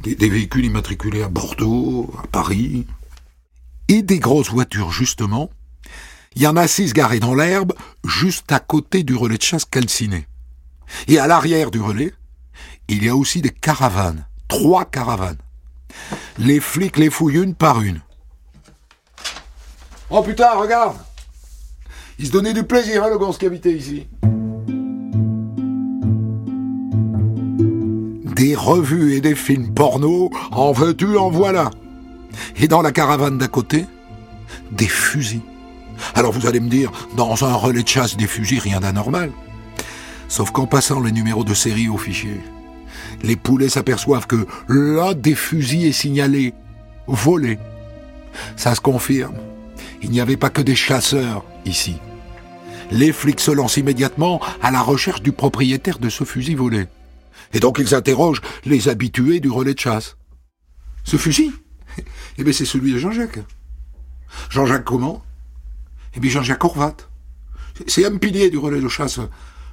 des, 0.02 0.17
des 0.17 0.29
véhicules 0.31 0.64
immatriculés 0.64 1.23
à 1.23 1.29
Bordeaux, 1.29 2.12
à 2.21 2.26
Paris, 2.26 2.88
et 3.87 4.02
des 4.02 4.19
grosses 4.19 4.50
voitures 4.50 4.91
justement 4.91 5.49
il 6.35 6.43
y 6.43 6.47
en 6.47 6.57
a 6.57 6.67
six 6.67 6.93
garés 6.93 7.21
dans 7.21 7.35
l'herbe, 7.35 7.73
juste 8.05 8.53
à 8.53 8.59
côté 8.59 9.03
du 9.03 9.15
relais 9.15 9.37
de 9.37 9.43
chasse 9.43 9.65
calciné. 9.65 10.27
Et 11.09 11.19
à 11.19 11.27
l'arrière 11.27 11.71
du 11.71 11.81
relais, 11.81 12.12
il 12.89 13.05
y 13.05 13.09
a 13.09 13.17
aussi 13.17 13.43
des 13.43 13.51
caravanes, 13.51 14.27
trois 14.49 14.85
caravanes. 14.85 15.39
Les 16.39 16.61
flics 16.61 16.97
les 16.97 17.11
fouillent 17.11 17.43
une 17.43 17.55
par 17.55 17.83
une. 17.83 18.01
Oh 20.11 20.23
putain, 20.23 20.53
regarde 20.55 20.97
Il 22.19 22.27
se 22.27 22.33
donnait 22.33 22.53
du 22.53 22.65
plaisir, 22.65 23.05
hein, 23.05 23.11
le 23.11 23.19
gosse 23.19 23.39
qui 23.39 23.47
habitait 23.47 23.73
ici. 23.73 24.07
Des 28.35 28.55
revues 28.55 29.15
et 29.15 29.21
des 29.21 29.35
films 29.35 29.73
porno, 29.73 30.31
en 30.51 30.73
veux-tu, 30.73 31.17
en 31.17 31.31
voilà. 31.31 31.71
Et 32.57 32.69
dans 32.69 32.83
la 32.83 32.93
caravane 32.93 33.39
d'à 33.39 33.49
côté, 33.49 33.87
des 34.71 34.89
fusils. 34.89 35.43
Alors 36.14 36.32
vous 36.32 36.47
allez 36.47 36.61
me 36.61 36.68
dire, 36.68 36.90
dans 37.16 37.44
un 37.44 37.54
relais 37.54 37.82
de 37.82 37.88
chasse 37.88 38.16
des 38.16 38.26
fusils, 38.26 38.59
rien 38.59 38.80
d'anormal. 38.80 39.30
Sauf 40.28 40.50
qu'en 40.50 40.66
passant 40.66 41.00
le 41.00 41.11
numéro 41.11 41.44
de 41.44 41.54
série 41.54 41.88
au 41.88 41.99
fichier, 41.99 42.40
les 43.23 43.37
poulets 43.37 43.68
s'aperçoivent 43.68 44.26
que 44.26 44.47
l'un 44.68 45.12
des 45.14 45.35
fusils 45.35 45.87
est 45.87 45.92
signalé 45.92 46.54
volé. 47.06 47.59
Ça 48.56 48.75
se 48.75 48.80
confirme. 48.80 49.35
Il 50.00 50.11
n'y 50.11 50.21
avait 50.21 50.37
pas 50.37 50.50
que 50.50 50.62
des 50.62 50.75
chasseurs 50.75 51.44
ici. 51.64 51.97
Les 52.90 53.12
flics 53.12 53.40
se 53.40 53.50
lancent 53.50 53.76
immédiatement 53.76 54.40
à 54.62 54.71
la 54.71 54.80
recherche 54.80 55.23
du 55.23 55.32
propriétaire 55.32 55.99
de 55.99 56.09
ce 56.09 56.25
fusil 56.25 56.54
volé. 56.54 56.87
Et 57.52 57.61
donc 57.61 57.78
ils 57.78 57.94
interrogent 57.94 58.42
les 58.64 58.88
habitués 58.88 59.40
du 59.40 59.50
relais 59.50 59.75
de 59.75 59.78
chasse. 59.78 60.16
Ce 61.04 61.16
fusil? 61.16 61.52
Eh 62.38 62.44
bien 62.44 62.52
c'est 62.52 62.64
celui 62.64 62.92
de 62.92 62.99
Jean-Jacques. 62.99 63.40
Jean-Jacques 64.49 64.85
comment? 64.85 65.23
Eh 66.14 66.21
bien 66.21 66.31
Jean-Jacques 66.31 66.64
Horvat. 66.64 66.97
C'est 67.87 68.04
un 68.04 68.16
pilier 68.19 68.50
du 68.50 68.59
relais 68.59 68.81
de 68.81 68.88
chasse. 68.88 69.21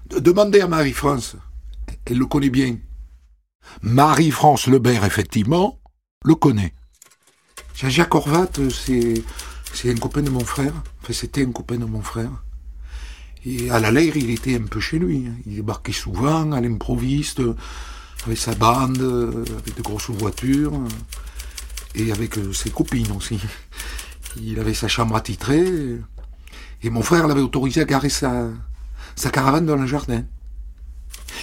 Demandez 0.09 0.61
à 0.61 0.67
Marie-France. 0.67 1.35
Elle 2.05 2.17
le 2.17 2.25
connaît 2.25 2.49
bien. 2.49 2.77
Marie-France 3.81 4.67
Lebert, 4.67 5.05
effectivement, 5.05 5.79
le 6.23 6.35
connaît. 6.35 6.73
Jacques 7.75 8.15
Horvat, 8.15 8.49
c'est, 8.71 9.23
c'est 9.73 9.91
un 9.91 9.95
copain 9.95 10.21
de 10.21 10.29
mon 10.29 10.43
frère. 10.43 10.73
Enfin, 11.01 11.13
c'était 11.13 11.45
un 11.45 11.51
copain 11.51 11.77
de 11.77 11.85
mon 11.85 12.01
frère. 12.01 12.31
Et 13.45 13.69
à 13.69 13.79
la 13.79 13.91
l'air, 13.91 14.17
il 14.17 14.29
était 14.31 14.55
un 14.55 14.65
peu 14.65 14.79
chez 14.79 14.99
lui. 14.99 15.27
Hein. 15.27 15.35
Il 15.45 15.55
débarquait 15.55 15.93
souvent 15.93 16.51
à 16.51 16.59
l'improviste, 16.59 17.41
avec 18.25 18.37
sa 18.37 18.53
bande, 18.53 19.01
avec 19.59 19.77
de 19.77 19.81
grosses 19.81 20.09
voitures, 20.09 20.73
et 21.95 22.11
avec 22.11 22.37
euh, 22.37 22.51
ses 22.51 22.69
copines 22.69 23.11
aussi. 23.11 23.39
Il 24.41 24.59
avait 24.59 24.73
sa 24.73 24.87
chambre 24.87 25.15
attitrée, 25.15 25.99
et 26.81 26.89
mon 26.89 27.01
frère 27.01 27.27
l'avait 27.27 27.41
autorisé 27.41 27.81
à 27.81 27.85
garer 27.85 28.09
sa, 28.09 28.49
caravane 29.31 29.65
dans 29.65 29.75
le 29.75 29.85
jardin. 29.85 30.23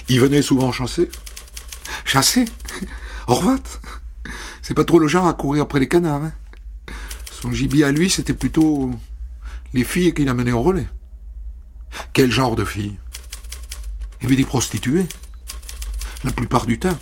Il 0.09 0.21
venait 0.21 0.43
souvent 0.43 0.73
chasser. 0.73 1.11
Chasser? 2.05 2.47
Horvat 3.27 3.59
C'est 4.63 4.75
pas 4.75 4.85
trop 4.85 4.99
le 4.99 5.09
genre 5.09 5.27
à 5.27 5.35
courir 5.35 5.65
après 5.65 5.81
les 5.81 5.89
canards. 5.89 6.23
Hein. 6.23 6.33
Son 7.31 7.53
gibier 7.53 7.85
à 7.85 7.93
lui, 7.93 8.09
c'était 8.09 8.35
plutôt 8.35 8.91
les 9.75 9.85
filles 9.85 10.15
qu'il 10.15 10.29
amenait 10.29 10.53
au 10.53 10.63
relais. 10.63 10.89
Quel 12.13 12.31
genre 12.31 12.57
de 12.57 12.65
filles? 12.65 12.97
Il 14.21 14.27
avait 14.27 14.37
des 14.37 14.45
prostituées. 14.45 15.07
La 16.25 16.33
plupart 16.33 16.67
du 16.67 16.79
temps. 16.79 16.99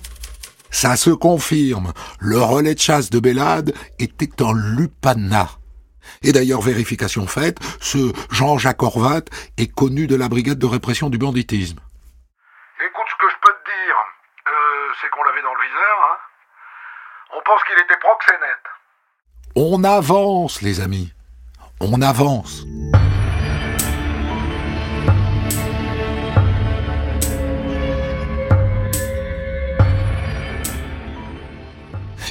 Ça 0.71 0.97
se 0.97 1.11
confirme. 1.11 1.93
Le 2.19 2.41
relais 2.41 2.75
de 2.75 2.81
chasse 2.81 3.11
de 3.11 3.21
Bélade 3.21 3.73
était 4.01 4.43
en 4.43 4.53
lupanard. 4.53 5.61
Et 6.23 6.33
d'ailleurs, 6.33 6.61
vérification 6.61 7.27
faite, 7.27 7.59
ce 7.81 8.13
Jean-Jacques 8.31 8.83
Horvat 8.83 9.25
est 9.59 9.73
connu 9.73 10.07
de 10.07 10.17
la 10.17 10.29
brigade 10.29 10.59
de 10.59 10.67
répression 10.67 11.11
du 11.11 11.19
banditisme. 11.19 11.79
Écoute, 12.81 13.07
ce 13.11 13.17
que 13.19 13.31
je 13.31 13.37
peux 13.43 13.53
te 13.53 13.65
dire, 13.71 13.97
euh, 14.49 14.93
c'est 15.01 15.11
qu'on 15.11 15.23
l'avait 15.25 15.43
dans 15.43 15.55
le 15.55 15.63
viseur, 15.63 15.99
hein. 16.11 16.17
On 17.37 17.43
pense 17.45 17.63
qu'il 17.65 17.77
était 17.83 17.99
proxénète. 18.01 18.65
On 19.57 19.85
avance, 19.85 20.63
les 20.63 20.81
amis. 20.81 21.13
On 21.81 22.01
avance. 22.01 22.65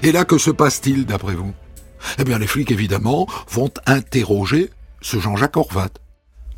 Et 0.01 0.11
là, 0.11 0.25
que 0.25 0.37
se 0.37 0.51
passe-t-il 0.51 1.05
d'après 1.05 1.33
vous? 1.33 1.53
Eh 2.17 2.23
bien, 2.23 2.39
les 2.39 2.47
flics, 2.47 2.71
évidemment, 2.71 3.27
vont 3.49 3.71
interroger 3.85 4.69
ce 5.01 5.19
Jean-Jacques 5.19 5.57
Horvat. 5.57 5.89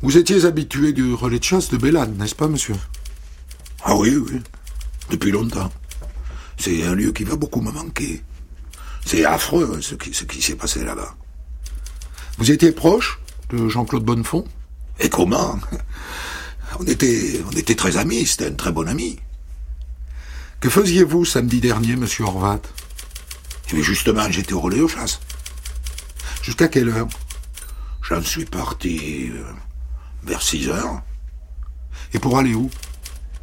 Vous 0.02 0.16
étiez 0.16 0.44
habitué 0.44 0.92
du 0.92 1.14
relais 1.14 1.38
de 1.38 1.44
chasse 1.44 1.70
de 1.70 1.76
Bélane, 1.76 2.16
n'est-ce 2.16 2.34
pas, 2.34 2.48
monsieur? 2.48 2.76
Ah 3.84 3.96
oui, 3.96 4.16
oui. 4.16 4.40
Depuis 5.10 5.30
longtemps. 5.30 5.70
C'est 6.58 6.84
un 6.84 6.94
lieu 6.94 7.12
qui 7.12 7.24
va 7.24 7.36
beaucoup 7.36 7.60
me 7.60 7.70
manquer. 7.70 8.22
C'est 9.04 9.24
affreux 9.24 9.80
ce 9.80 9.94
qui, 9.94 10.12
ce 10.12 10.24
qui 10.24 10.42
s'est 10.42 10.56
passé 10.56 10.84
là-bas. 10.84 11.14
Vous 12.38 12.50
étiez 12.50 12.72
proche 12.72 13.20
de 13.50 13.68
Jean-Claude 13.68 14.04
Bonnefond? 14.04 14.44
Et 14.98 15.08
comment? 15.08 15.58
On 16.78 16.84
était, 16.84 17.40
on 17.46 17.52
était 17.52 17.74
très 17.74 17.96
amis, 17.96 18.26
c'était 18.26 18.48
un 18.48 18.54
très 18.54 18.72
bon 18.72 18.86
ami. 18.88 19.18
Que 20.60 20.68
faisiez-vous 20.68 21.24
samedi 21.24 21.60
dernier, 21.60 21.96
monsieur 21.96 22.24
Horvat 22.24 22.60
mais 23.72 23.82
justement, 23.82 24.30
j'étais 24.30 24.52
au 24.52 24.60
relais 24.60 24.80
aux 24.80 24.88
chasses. 24.88 25.20
Jusqu'à 26.46 26.68
quelle 26.68 26.90
heure? 26.90 27.08
J'en 28.08 28.22
suis 28.22 28.44
parti 28.44 29.30
euh, 29.34 29.42
vers 30.22 30.40
6 30.40 30.68
heures. 30.68 31.02
Et 32.14 32.20
pour 32.20 32.38
aller 32.38 32.54
où? 32.54 32.70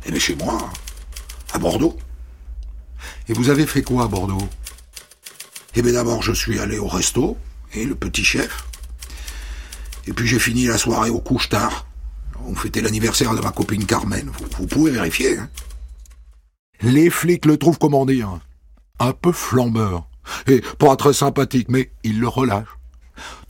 Eh 0.05 0.12
bien 0.12 0.22
chez 0.22 0.36
moi, 0.36 0.69
à 1.51 1.60
Bordeaux. 1.60 1.98
Et 3.27 3.33
vous 3.33 3.50
avez 3.50 3.67
fait 3.67 3.81
quoi 3.81 4.05
à 4.05 4.07
Bordeaux? 4.07 4.48
Eh 5.75 5.81
bien 5.81 5.91
d'abord, 5.91 6.24
je 6.24 6.31
suis 6.31 6.60
allé 6.60 6.79
au 6.79 6.88
resto, 6.88 7.38
et 7.74 7.83
le 7.83 7.93
petit 7.93 8.24
chef. 8.24 8.63
Et 10.07 10.13
puis 10.13 10.25
j'ai 10.25 10.39
fini 10.39 10.67
la 10.67 10.77
soirée 10.77 11.10
au 11.10 11.19
couche-tard. 11.19 11.86
On 12.45 12.55
fêtait 12.55 12.79
l'anniversaire 12.79 13.36
de 13.36 13.41
ma 13.41 13.51
copine 13.51 13.86
Carmen. 13.86 14.31
Vous, 14.57 14.65
pouvez 14.65 14.91
vérifier. 14.91 15.39
Hein. 15.39 15.50
Les 16.79 17.10
flics 17.10 17.45
le 17.45 17.57
trouvent, 17.57 17.79
comment 17.79 18.05
dire, 18.05 18.39
un 19.00 19.12
peu 19.12 19.33
flambeur. 19.33 20.07
Et 20.48 20.62
pas 20.79 20.95
très 20.95 21.12
sympathique, 21.12 21.67
mais 21.67 21.91
il 22.03 22.22
le 22.22 22.29
relâche. 22.29 22.69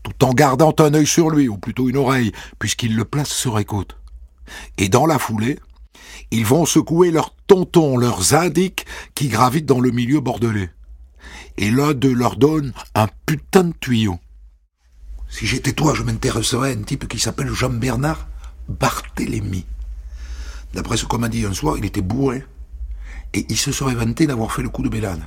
Tout 0.04 0.26
en 0.26 0.34
gardant 0.34 0.76
un 0.80 0.94
œil 0.94 1.08
sur 1.08 1.30
lui, 1.30 1.48
ou 1.48 1.58
plutôt 1.58 1.90
une 1.90 1.98
oreille, 1.98 2.32
puisqu'il 2.60 2.96
le 2.96 3.06
place 3.06 3.30
sur 3.30 3.58
écoute. 3.58 3.98
Et 4.78 4.90
dans 4.90 5.06
la 5.06 5.18
foulée, 5.18 5.60
ils 6.32 6.46
vont 6.46 6.66
secouer 6.66 7.12
leurs 7.12 7.34
tontons, 7.48 7.98
leurs 7.98 8.34
indiques 8.34 8.86
qui 9.16 9.30
gravitent 9.30 9.66
dans 9.66 9.80
le 9.80 9.92
milieu 9.92 10.20
bordelais. 10.20 10.72
Et 11.58 11.72
l'un 11.72 11.94
d'eux 11.94 12.14
leur 12.14 12.36
donne 12.36 12.74
un 12.96 13.08
putain 13.26 13.66
de 13.66 13.74
tuyau. 13.80 14.20
Si 15.30 15.48
j'étais 15.48 15.74
toi, 15.74 15.94
je 15.96 16.04
m'intéresserais 16.04 16.72
à 16.72 16.78
un 16.78 16.84
type 16.84 17.08
qui 17.08 17.20
s'appelle 17.20 17.52
Jean-Bernard 17.52 18.28
Barthélemy. 18.68 19.66
D'après 20.74 20.98
ce 20.98 21.06
qu'on 21.06 21.20
m'a 21.20 21.30
dit 21.30 21.46
un 21.46 21.54
soir, 21.54 21.78
il 21.78 21.86
était 21.86 22.02
bourré. 22.02 22.44
Et 23.34 23.46
il 23.50 23.58
se 23.58 23.72
serait 23.72 23.96
vanté 23.96 24.28
d'avoir 24.28 24.52
fait 24.52 24.62
le 24.62 24.70
coup 24.70 24.84
de 24.84 24.90
Bélane 24.90 25.26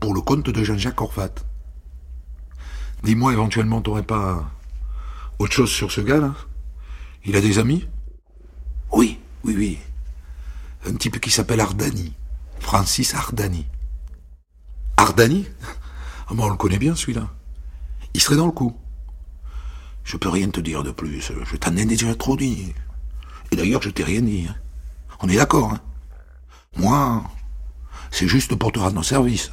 pour 0.00 0.14
le 0.14 0.20
compte 0.20 0.50
de 0.50 0.64
Jean-Jacques 0.64 1.00
Orvat. 1.00 1.34
Dis-moi, 3.06 3.32
éventuellement, 3.32 3.80
t'aurais 3.80 4.02
pas 4.02 4.50
autre 5.38 5.52
chose 5.52 5.70
sur 5.70 5.92
ce 5.92 6.00
gars-là? 6.00 6.34
Il 7.24 7.36
a 7.36 7.40
des 7.40 7.60
amis? 7.60 7.86
Oui, 8.90 9.20
oui, 9.44 9.54
oui. 9.56 9.78
Un 10.88 10.94
type 10.96 11.20
qui 11.20 11.30
s'appelle 11.30 11.60
Ardani. 11.60 12.12
Francis 12.58 13.14
Ardani. 13.14 13.64
Ardani? 14.96 15.46
Ah, 16.26 16.32
On 16.36 16.48
le 16.48 16.56
connaît 16.56 16.80
bien, 16.80 16.96
celui-là. 16.96 17.28
Il 18.12 18.20
serait 18.20 18.34
dans 18.34 18.46
le 18.46 18.50
coup. 18.50 18.76
Je 20.02 20.16
peux 20.16 20.28
rien 20.28 20.50
te 20.50 20.58
dire 20.58 20.82
de 20.82 20.90
plus. 20.90 21.30
Je 21.44 21.56
t'en 21.56 21.76
ai 21.76 21.84
déjà 21.84 22.12
trop 22.16 22.36
dit. 22.36 22.74
Et 23.52 23.56
d'ailleurs, 23.56 23.82
je 23.82 23.90
t'ai 23.90 24.02
rien 24.02 24.22
dit. 24.22 24.48
Hein. 24.50 24.56
On 25.20 25.28
est 25.28 25.36
d'accord, 25.36 25.74
hein 25.74 25.80
Moi, 26.76 27.22
c'est 28.10 28.26
juste 28.26 28.56
pour 28.56 28.72
te 28.72 28.80
rendre 28.80 29.04
service. 29.04 29.52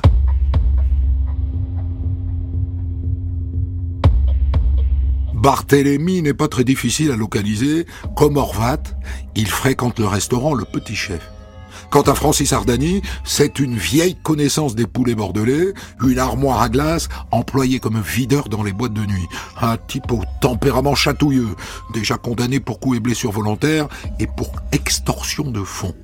Barthélemy 5.44 6.22
n'est 6.22 6.34
pas 6.34 6.48
très 6.48 6.64
difficile 6.64 7.12
à 7.12 7.18
localiser. 7.18 7.86
Comme 8.16 8.38
Orvat, 8.38 8.78
il 9.36 9.48
fréquente 9.48 10.00
le 10.00 10.08
restaurant 10.08 10.54
Le 10.54 10.64
Petit 10.64 10.96
Chef. 10.96 11.20
Quant 11.90 12.04
à 12.04 12.16
Francis 12.16 12.54
Ardani, 12.54 13.02
c'est 13.26 13.60
une 13.60 13.76
vieille 13.76 14.16
connaissance 14.16 14.74
des 14.74 14.88
poulets 14.88 15.16
bordelais, 15.16 15.74
une 16.02 16.18
armoire 16.18 16.62
à 16.62 16.70
glace 16.70 17.10
employée 17.32 17.82
comme 17.82 18.00
videur 18.00 18.48
dans 18.48 18.64
les 18.64 18.72
boîtes 18.72 18.94
de 18.94 19.06
nuit. 19.06 19.28
Un 19.62 19.76
type 19.76 20.14
au 20.14 20.22
tempérament 20.40 20.96
chatouilleux, 20.96 21.58
déjà 21.94 22.16
condamné 22.16 22.62
pour 22.62 22.80
coups 22.80 22.96
et 22.96 23.02
blessures 23.02 23.34
volontaires 23.34 23.90
et 24.20 24.28
pour 24.28 24.54
extorsion 24.72 25.52
de 25.52 25.62
fonds. 25.62 25.96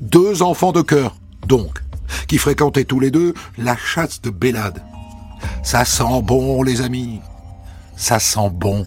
Deux 0.00 0.42
enfants 0.42 0.72
de 0.72 0.82
cœur, 0.82 1.14
donc, 1.46 1.78
qui 2.26 2.36
fréquentaient 2.36 2.84
tous 2.84 2.98
les 2.98 3.12
deux 3.12 3.32
la 3.58 3.76
chasse 3.76 4.20
de 4.22 4.30
Bélade. 4.30 4.82
Ça 5.62 5.84
sent 5.84 6.22
bon, 6.24 6.64
les 6.64 6.82
amis 6.82 7.20
ça 7.96 8.18
sent 8.18 8.50
bon. 8.52 8.86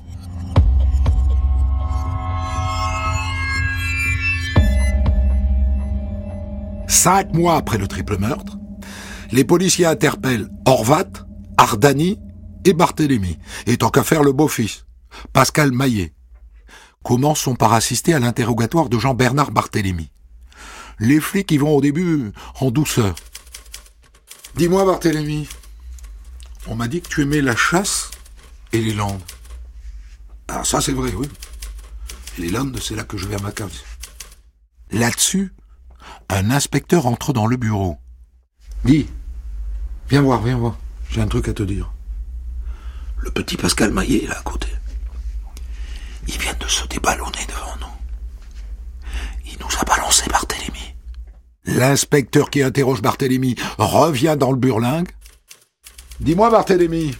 Cinq 6.88 7.34
mois 7.34 7.56
après 7.56 7.78
le 7.78 7.88
triple 7.88 8.18
meurtre, 8.18 8.58
les 9.32 9.44
policiers 9.44 9.86
interpellent 9.86 10.50
Horvat, 10.66 11.10
Ardani 11.58 12.20
et 12.64 12.74
Barthélemy, 12.74 13.38
et 13.68 13.78
tant 13.78 13.90
qu'à 13.90 14.04
faire 14.04 14.24
le 14.24 14.32
beau-fils, 14.32 14.86
Pascal 15.34 15.72
Maillet. 15.72 16.14
Commençons 17.04 17.56
par 17.56 17.74
assister 17.74 18.14
à 18.14 18.20
l'interrogatoire 18.20 18.90
de 18.90 18.98
Jean-Bernard 18.98 19.52
Barthélemy. 19.52 20.10
Les 21.00 21.20
flics 21.20 21.52
y 21.52 21.58
vont 21.58 21.76
au 21.76 21.82
début 21.82 22.32
en 22.60 22.72
douceur. 22.72 23.16
Dis-moi, 24.56 24.86
Barthélemy, 24.86 25.48
on 26.68 26.76
m'a 26.76 26.88
dit 26.88 27.02
que 27.02 27.10
tu 27.10 27.22
aimais 27.22 27.42
la 27.42 27.56
chasse 27.56 28.10
et 28.72 28.80
les 28.80 28.94
Landes. 28.94 29.22
Alors 30.48 30.62
ah, 30.62 30.66
ça 30.66 30.82
c'est 30.82 30.92
vrai, 30.92 31.12
oui. 31.14 31.28
Les 32.38 32.50
Landes, 32.50 32.78
c'est 32.82 32.96
là 32.96 33.04
que 33.04 33.18
je 33.18 33.28
vais 33.28 33.36
à 33.36 33.40
ma 33.40 33.52
case. 33.52 33.84
Là-dessus, 34.92 35.54
un 36.30 36.52
inspecteur 36.52 37.06
entre 37.06 37.34
dans 37.34 37.48
le 37.48 37.58
bureau. 37.58 37.98
Dis, 38.84 39.08
viens 40.10 40.22
voir, 40.22 40.42
viens 40.44 40.58
voir. 40.58 40.78
J'ai 41.10 41.22
un 41.22 41.28
truc 41.28 41.48
à 41.48 41.54
te 41.54 41.64
dire. 41.64 41.92
Le 43.18 43.32
petit 43.32 43.58
Pascal 43.58 43.92
Maillet, 43.92 44.28
là, 44.28 44.38
à 44.38 44.44
côté. 44.44 44.68
Il 46.28 46.38
vient 46.38 46.54
de 46.60 46.68
se 46.68 46.86
déballonner 46.88 47.46
devant 47.48 47.76
nous. 47.80 49.12
Il 49.46 49.58
nous 49.60 49.78
a 49.80 49.84
balancé 49.84 50.26
Barthélemy. 50.30 50.96
L'inspecteur 51.66 52.50
qui 52.50 52.62
interroge 52.62 53.02
Barthélemy 53.02 53.56
revient 53.78 54.36
dans 54.38 54.52
le 54.52 54.58
burlingue. 54.58 55.10
Dis-moi, 56.20 56.50
Barthélemy, 56.50 57.16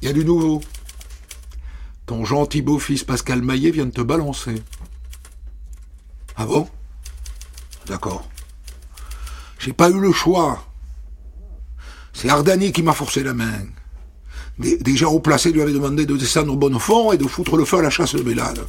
il 0.00 0.08
y 0.08 0.10
a 0.10 0.14
du 0.14 0.24
nouveau. 0.24 0.60
Ton 2.06 2.24
gentil 2.24 2.62
beau-fils 2.62 3.04
Pascal 3.04 3.42
Maillet 3.42 3.70
vient 3.70 3.86
de 3.86 3.90
te 3.90 4.00
balancer. 4.00 4.62
Ah 6.36 6.46
bon? 6.46 6.68
D'accord. 7.86 8.28
J'ai 9.58 9.72
pas 9.72 9.90
eu 9.90 10.00
le 10.00 10.12
choix. 10.12 10.64
C'est 12.12 12.28
Ardani 12.28 12.72
qui 12.72 12.82
m'a 12.82 12.92
forcé 12.94 13.22
la 13.22 13.34
main. 13.34 13.66
Gens 14.86 15.12
au 15.12 15.20
placé 15.20 15.52
lui 15.52 15.62
avaient 15.62 15.72
demandé 15.72 16.06
de 16.06 16.16
descendre 16.16 16.52
au 16.52 16.56
bon 16.56 16.78
fond 16.78 17.12
et 17.12 17.18
de 17.18 17.26
foutre 17.26 17.56
le 17.56 17.64
feu 17.64 17.78
à 17.78 17.82
la 17.82 17.90
chasse 17.90 18.14
de 18.14 18.22
Bélade. 18.22 18.66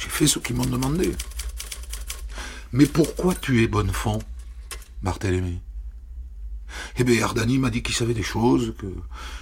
J'ai 0.00 0.08
fait 0.08 0.26
ce 0.26 0.38
qu'ils 0.38 0.56
m'ont 0.56 0.66
demandé. 0.66 1.12
Mais 2.72 2.86
pourquoi 2.86 3.34
tuer 3.34 3.68
Bonnefond, 3.68 4.18
Barthélemy? 5.02 5.60
Eh 6.98 7.04
bien, 7.04 7.22
Ardani 7.24 7.58
m'a 7.58 7.70
dit 7.70 7.82
qu'il 7.82 7.94
savait 7.94 8.14
des 8.14 8.22
choses, 8.22 8.74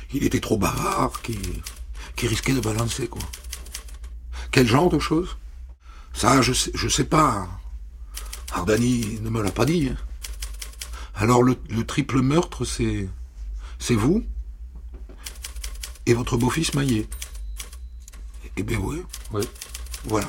qu'il 0.09 0.25
était 0.25 0.41
trop 0.41 0.59
bavard, 0.59 1.21
qu'il 1.23 2.29
risquait 2.29 2.53
de 2.53 2.61
balancer, 2.61 3.09
quoi. 3.09 3.23
Quel 4.51 4.67
genre 4.67 4.91
de 4.91 4.99
choses? 4.99 5.37
Ça, 6.13 6.43
je 6.43 6.53
sais, 6.53 6.71
je 6.75 6.89
sais 6.89 7.05
pas. 7.05 7.49
Ardani 8.53 9.21
ne 9.23 9.31
me 9.31 9.43
l'a 9.43 9.53
pas 9.53 9.65
dit. 9.65 9.89
Hein. 9.91 9.97
Alors 11.15 11.43
le, 11.43 11.57
triple 11.87 12.21
meurtre, 12.21 12.65
c'est. 12.65 13.09
c'est 13.79 13.95
vous? 13.95 14.25
Et 16.07 16.15
votre 16.15 16.37
beau-fils 16.37 16.75
Maillet? 16.75 17.07
Eh 18.57 18.63
bien 18.63 18.79
oui. 18.79 19.03
Oui. 19.33 19.43
Voilà. 20.05 20.29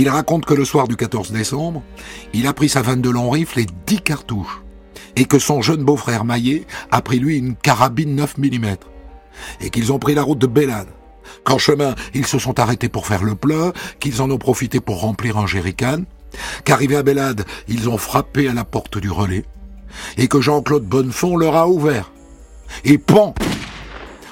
Il 0.00 0.08
raconte 0.08 0.46
que 0.46 0.54
le 0.54 0.64
soir 0.64 0.88
du 0.88 0.96
14 0.96 1.30
décembre, 1.30 1.82
il 2.32 2.46
a 2.46 2.54
pris 2.54 2.70
sa 2.70 2.80
vanne 2.80 3.02
de 3.02 3.10
long 3.10 3.28
rifle 3.28 3.60
et 3.60 3.66
10 3.86 4.00
cartouches, 4.00 4.62
et 5.14 5.26
que 5.26 5.38
son 5.38 5.60
jeune 5.60 5.84
beau-frère 5.84 6.24
Maillet 6.24 6.66
a 6.90 7.02
pris 7.02 7.18
lui 7.18 7.36
une 7.36 7.54
carabine 7.54 8.14
9 8.14 8.38
mm, 8.38 8.76
et 9.60 9.68
qu'ils 9.68 9.92
ont 9.92 9.98
pris 9.98 10.14
la 10.14 10.22
route 10.22 10.38
de 10.38 10.46
Bélade. 10.46 10.88
Qu'en 11.44 11.58
chemin, 11.58 11.94
ils 12.14 12.26
se 12.26 12.38
sont 12.38 12.58
arrêtés 12.58 12.88
pour 12.88 13.06
faire 13.06 13.22
le 13.22 13.34
plat, 13.34 13.74
qu'ils 13.98 14.22
en 14.22 14.30
ont 14.30 14.38
profité 14.38 14.80
pour 14.80 15.02
remplir 15.02 15.36
un 15.36 15.46
jerrycan, 15.46 16.04
qu'arrivés 16.64 16.96
à 16.96 17.02
Bélade, 17.02 17.44
ils 17.68 17.90
ont 17.90 17.98
frappé 17.98 18.48
à 18.48 18.54
la 18.54 18.64
porte 18.64 18.96
du 18.96 19.10
relais, 19.10 19.44
et 20.16 20.28
que 20.28 20.40
Jean-Claude 20.40 20.86
Bonnefond 20.86 21.36
leur 21.36 21.56
a 21.56 21.68
ouvert. 21.68 22.10
Et 22.84 22.96
pan 22.96 23.34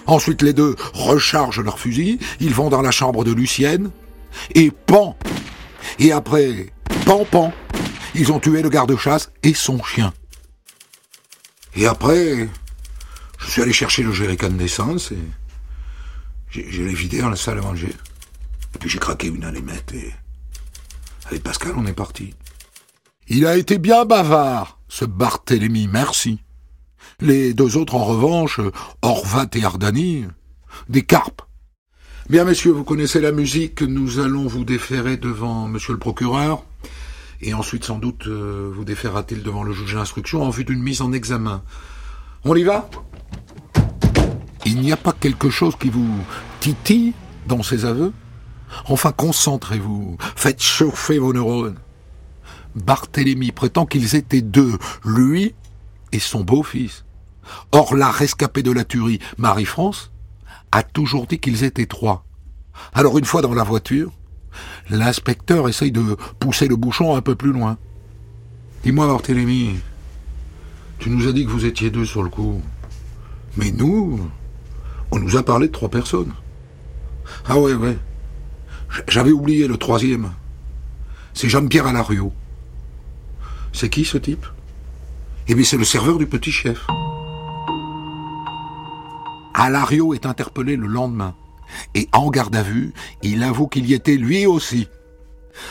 Ensuite, 0.07 0.41
les 0.41 0.55
deux 0.55 0.77
rechargent 0.95 1.61
leurs 1.61 1.79
fusils, 1.79 2.19
ils 2.41 2.55
vont 2.55 2.71
dans 2.71 2.81
la 2.81 2.91
chambre 2.91 3.23
de 3.23 3.33
Lucienne, 3.33 3.91
et 4.55 4.71
pan 4.71 5.15
Et 5.99 6.13
après, 6.13 6.73
pan 7.05 7.25
pan, 7.25 7.53
ils 8.15 8.33
ont 8.33 8.41
tué 8.41 8.63
le 8.63 8.69
garde-chasse 8.69 9.31
et 9.43 9.55
son 9.55 9.83
chien. 9.83 10.13
Et 11.75 11.87
après, 11.87 12.49
je 13.39 13.51
suis 13.51 13.63
allé 13.63 13.73
chercher 13.73 14.03
le 14.03 14.13
jerrycan 14.13 14.51
d'essence 14.51 15.13
et 15.13 15.19
je 16.51 16.83
l'ai 16.83 16.95
vidé 16.95 17.21
dans 17.21 17.31
la 17.31 17.37
salle 17.37 17.59
à 17.59 17.63
manger. 17.63 17.95
Et 18.75 18.79
puis 18.79 18.89
j'ai 18.89 18.99
craqué 18.99 19.29
une 19.29 19.45
allumette 19.45 19.93
et 19.95 20.13
avec 21.27 21.43
Pascal 21.43 21.75
on 21.77 21.87
est 21.87 21.93
parti. 21.93 22.35
Il 23.29 23.47
a 23.47 23.57
été 23.57 23.79
bien 23.79 24.05
bavard, 24.05 24.79
ce 24.89 25.05
Barthélemy, 25.05 25.87
merci. 25.87 26.41
Les 27.21 27.53
deux 27.53 27.77
autres, 27.77 27.95
en 27.95 28.05
revanche, 28.05 28.61
Orvat 29.03 29.49
et 29.55 29.65
Ardani, 29.65 30.27
des 30.89 31.03
carpes. 31.03 31.43
Bien, 32.31 32.45
messieurs, 32.45 32.73
vous 32.73 32.85
connaissez 32.85 33.23
la 33.23 33.33
musique, 33.33 33.81
nous 33.81 34.19
allons 34.19 34.47
vous 34.47 34.67
déférer 34.67 35.17
devant 35.17 35.67
monsieur 35.67 35.95
le 35.95 35.99
procureur, 35.99 36.63
et 37.41 37.55
ensuite, 37.55 37.85
sans 37.85 37.99
doute, 37.99 38.27
euh, 38.27 38.71
vous 38.71 38.85
déférera-t-il 38.85 39.43
devant 39.43 39.63
le 39.63 39.73
juge 39.73 39.95
d'instruction 39.95 40.43
en 40.43 40.51
vue 40.51 40.67
d'une 40.67 40.83
mise 40.83 41.01
en 41.01 41.13
examen. 41.13 41.63
On 42.45 42.55
y 42.55 42.65
va? 42.65 42.91
Il 44.67 44.79
n'y 44.83 44.93
a 44.93 44.99
pas 44.99 45.15
quelque 45.19 45.49
chose 45.49 45.75
qui 45.81 45.89
vous 45.89 46.19
titille 46.61 47.15
dans 47.47 47.63
ces 47.63 47.87
aveux? 47.87 48.13
Enfin, 48.85 49.13
concentrez-vous, 49.13 50.19
faites 50.37 50.63
chauffer 50.63 51.19
vos 51.19 51.33
neurones. 51.33 51.79
Barthélemy 52.75 53.53
prétend 53.53 53.87
qu'ils 53.87 54.17
étaient 54.17 54.43
deux, 54.43 54.77
lui 55.03 55.55
et 56.13 56.19
son 56.19 56.45
beau-fils. 56.45 57.07
Or, 57.73 57.97
la 57.97 58.11
rescapée 58.11 58.63
de 58.63 58.71
la 58.73 58.85
tuerie, 58.85 59.19
Marie-France, 59.39 60.13
a 60.73 60.83
toujours 60.83 61.27
dit 61.27 61.39
qu'ils 61.39 61.65
étaient 61.65 61.87
trois. 61.87 62.25
Alors 62.93 63.19
une 63.19 63.25
fois 63.25 63.43
dans 63.43 63.55
la 63.55 63.65
voiture, 63.65 64.13
l'inspecteur 64.91 65.69
essaye 65.69 65.93
de 65.93 66.17
pousser 66.39 66.69
le 66.69 66.77
bouchon 66.77 67.17
un 67.17 67.23
peu 67.23 67.35
plus 67.35 67.53
loin. 67.53 67.79
Dis-moi, 68.83 69.07
Barthélemy, 69.07 69.77
tu 70.99 71.11
nous 71.11 71.27
as 71.27 71.33
dit 71.33 71.45
que 71.45 71.51
vous 71.51 71.65
étiez 71.65 71.91
deux 71.91 72.05
sur 72.05 72.23
le 72.23 72.31
coup. 72.31 72.61
Mais 73.57 73.71
nous, 73.71 74.21
on 75.11 75.19
nous 75.19 75.37
a 75.37 75.43
parlé 75.43 75.69
de 75.69 75.73
trois 75.73 75.89
personnes. 75.89 76.33
Ah 77.47 77.59
ouais, 77.59 77.75
ouais. 77.75 77.99
J'avais 79.09 79.33
oublié 79.33 79.69
le 79.69 79.77
troisième. 79.77 80.33
C'est 81.35 81.49
Jean-Pierre 81.49 81.87
Alario. 81.87 82.33
C'est 83.73 83.91
qui 83.91 84.05
ce 84.05 84.19
type? 84.19 84.47
Eh 85.47 85.55
bien, 85.55 85.65
c'est 85.65 85.77
le 85.77 85.85
serveur 85.85 86.19
du 86.19 86.27
petit 86.27 86.53
chef. 86.53 86.87
Alario 89.59 90.15
est 90.15 90.25
interpellé 90.25 90.77
le 90.77 90.87
lendemain. 90.87 91.35
Et 91.95 92.09
en 92.13 92.31
garde 92.31 92.55
à 92.57 92.63
vue, 92.63 92.95
il 93.23 93.43
avoue 93.43 93.67
qu'il 93.67 93.87
y 93.87 93.93
était 93.93 94.17
lui 94.17 94.47
aussi. 94.47 94.89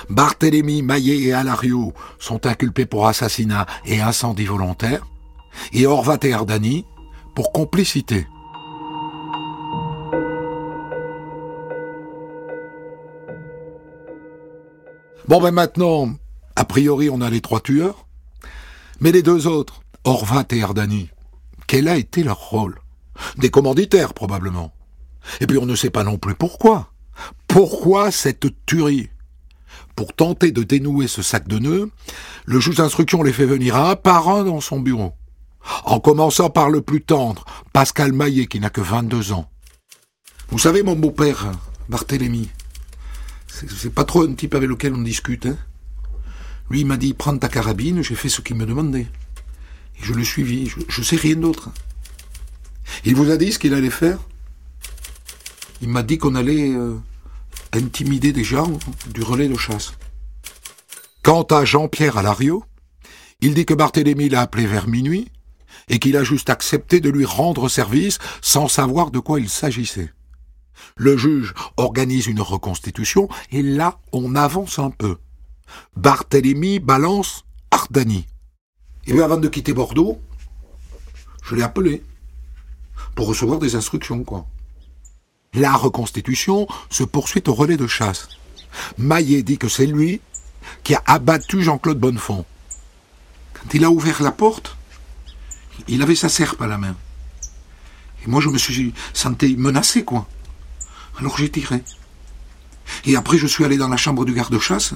Barthélemy, 0.10 0.84
Maillet 0.84 1.22
et 1.22 1.34
Alario 1.34 1.94
sont 2.20 2.46
inculpés 2.46 2.86
pour 2.86 3.08
assassinat 3.08 3.66
et 3.86 4.02
incendie 4.02 4.46
volontaire, 4.46 5.08
et 5.72 5.88
Orvat 5.88 6.20
et 6.24 6.34
Ardani 6.34 6.86
pour 7.34 7.54
complicité. 7.54 8.28
Bon 15.30 15.42
ben 15.42 15.52
maintenant, 15.52 16.10
a 16.56 16.66
priori 16.66 17.10
on 17.10 17.22
a 17.22 17.30
les 17.30 17.42
trois 17.42 17.62
tueurs, 17.62 18.06
mais 19.00 19.12
les 19.12 19.24
deux 19.24 19.48
autres, 19.48 19.82
Orvat 20.04 20.46
et 20.52 20.62
Ardani, 20.62 21.10
quel 21.68 21.88
a 21.88 21.96
été 21.96 22.24
leur 22.24 22.50
rôle? 22.50 22.80
Des 23.38 23.50
commanditaires, 23.50 24.14
probablement. 24.14 24.74
Et 25.42 25.48
puis 25.48 25.58
on 25.58 25.66
ne 25.66 25.76
sait 25.76 25.90
pas 25.90 26.04
non 26.04 26.18
plus 26.18 26.36
pourquoi. 26.36 26.92
Pourquoi 27.48 28.12
cette 28.12 28.48
tuerie? 28.66 29.10
Pour 29.96 30.14
tenter 30.14 30.52
de 30.52 30.64
dénouer 30.64 31.08
ce 31.08 31.22
sac 31.22 31.48
de 31.48 31.60
nœuds, 31.60 31.90
le 32.46 32.60
juge 32.60 32.76
d'instruction 32.76 33.24
les 33.24 33.34
fait 33.34 33.46
venir 33.46 33.76
un 33.76 33.96
par 33.96 34.30
un 34.30 34.44
dans 34.44 34.62
son 34.62 34.80
bureau. 34.80 35.14
En 35.86 36.00
commençant 36.00 36.50
par 36.50 36.70
le 36.70 36.82
plus 36.82 37.02
tendre, 37.02 37.46
Pascal 37.74 38.14
Maillet, 38.14 38.48
qui 38.48 38.60
n'a 38.60 38.70
que 38.70 38.82
22 38.82 39.34
ans. 39.34 39.50
Vous 40.50 40.60
savez, 40.60 40.84
mon 40.84 40.96
beau-père, 40.96 41.52
Barthélemy, 41.90 42.50
c'est 43.48 43.94
pas 43.94 44.06
trop 44.06 44.24
un 44.24 44.34
type 44.34 44.56
avec 44.56 44.70
lequel 44.70 44.94
on 44.94 45.02
discute, 45.02 45.48
hein? 45.48 45.58
Lui, 46.70 46.82
il 46.82 46.86
m'a 46.86 46.98
dit, 46.98 47.14
prends 47.14 47.38
ta 47.38 47.48
carabine, 47.48 48.04
j'ai 48.04 48.16
fait 48.16 48.30
ce 48.30 48.42
qu'il 48.42 48.56
me 48.56 48.66
demandait. 48.66 49.08
Et 50.00 50.04
je 50.04 50.14
l'ai 50.14 50.26
suivi, 50.26 50.68
je, 50.68 50.80
je 50.88 51.02
sais 51.02 51.16
rien 51.16 51.36
d'autre. 51.36 51.70
Il 53.06 53.16
vous 53.16 53.32
a 53.32 53.38
dit 53.38 53.52
ce 53.52 53.60
qu'il 53.60 53.74
allait 53.74 53.90
faire? 53.90 54.20
Il 55.82 55.90
m'a 55.90 56.04
dit 56.04 56.18
qu'on 56.18 56.36
allait 56.36 56.72
euh, 56.72 56.98
intimider 57.74 58.32
des 58.32 58.44
gens 58.44 58.72
du 59.14 59.22
relais 59.22 59.48
de 59.48 59.58
chasse. 59.58 59.94
Quant 61.24 61.44
à 61.44 61.66
Jean-Pierre 61.66 62.18
Alario, 62.18 62.64
il 63.42 63.54
dit 63.54 63.66
que 63.66 63.74
Barthélemy 63.74 64.30
l'a 64.30 64.42
appelé 64.42 64.66
vers 64.66 64.88
minuit 64.88 65.30
et 65.90 66.00
qu'il 66.00 66.18
a 66.18 66.24
juste 66.24 66.50
accepté 66.50 67.00
de 67.00 67.10
lui 67.10 67.26
rendre 67.26 67.70
service 67.70 68.18
sans 68.42 68.68
savoir 68.68 69.12
de 69.12 69.20
quoi 69.20 69.40
il 69.40 69.50
s'agissait. 69.50 70.12
Le 70.96 71.18
juge 71.18 71.54
organise 71.78 72.28
une 72.28 72.42
reconstitution 72.42 73.30
et 73.52 73.62
là 73.62 74.00
on 74.12 74.36
avance 74.36 74.80
un 74.80 74.90
peu. 74.90 75.18
Barthélemy 75.96 76.80
balance 76.80 77.46
Ardani. 77.72 78.26
Et 79.06 79.14
bien 79.14 79.26
avant 79.26 79.38
de 79.38 79.48
quitter 79.48 79.74
Bordeaux, 79.74 80.20
je 81.44 81.56
l'ai 81.56 81.64
appelé 81.64 82.04
pour 83.16 83.28
recevoir 83.28 83.60
des 83.60 83.76
instructions, 83.76 84.24
quoi. 84.24 84.46
La 85.54 85.74
reconstitution 85.74 86.68
se 86.90 87.04
poursuit 87.04 87.44
au 87.48 87.54
relais 87.54 87.78
de 87.78 87.88
chasse. 87.88 88.28
Maillet 88.98 89.44
dit 89.44 89.58
que 89.58 89.70
c'est 89.70 89.86
lui 89.86 90.22
qui 90.84 90.94
a 90.94 91.02
abattu 91.06 91.64
Jean-Claude 91.64 92.00
Bonnefond. 92.00 92.46
Quand 93.54 93.74
il 93.74 93.84
a 93.84 93.90
ouvert 93.90 94.22
la 94.22 94.32
porte, 94.32 94.78
il 95.88 96.02
avait 96.02 96.16
sa 96.16 96.30
serpe 96.30 96.62
à 96.62 96.68
la 96.68 96.78
main. 96.78 96.96
Et 98.24 98.30
moi, 98.30 98.42
je 98.42 98.50
me 98.50 98.58
suis 98.58 98.94
senti 99.14 99.56
menacé, 99.56 100.04
quoi. 100.04 100.28
Alors 101.20 101.38
j'ai 101.38 101.50
tiré. 101.50 101.84
Et 103.06 103.16
après, 103.16 103.38
je 103.38 103.48
suis 103.48 103.66
allé 103.66 103.78
dans 103.78 103.88
la 103.88 103.98
chambre 103.98 104.26
du 104.26 104.34
garde-chasse. 104.34 104.94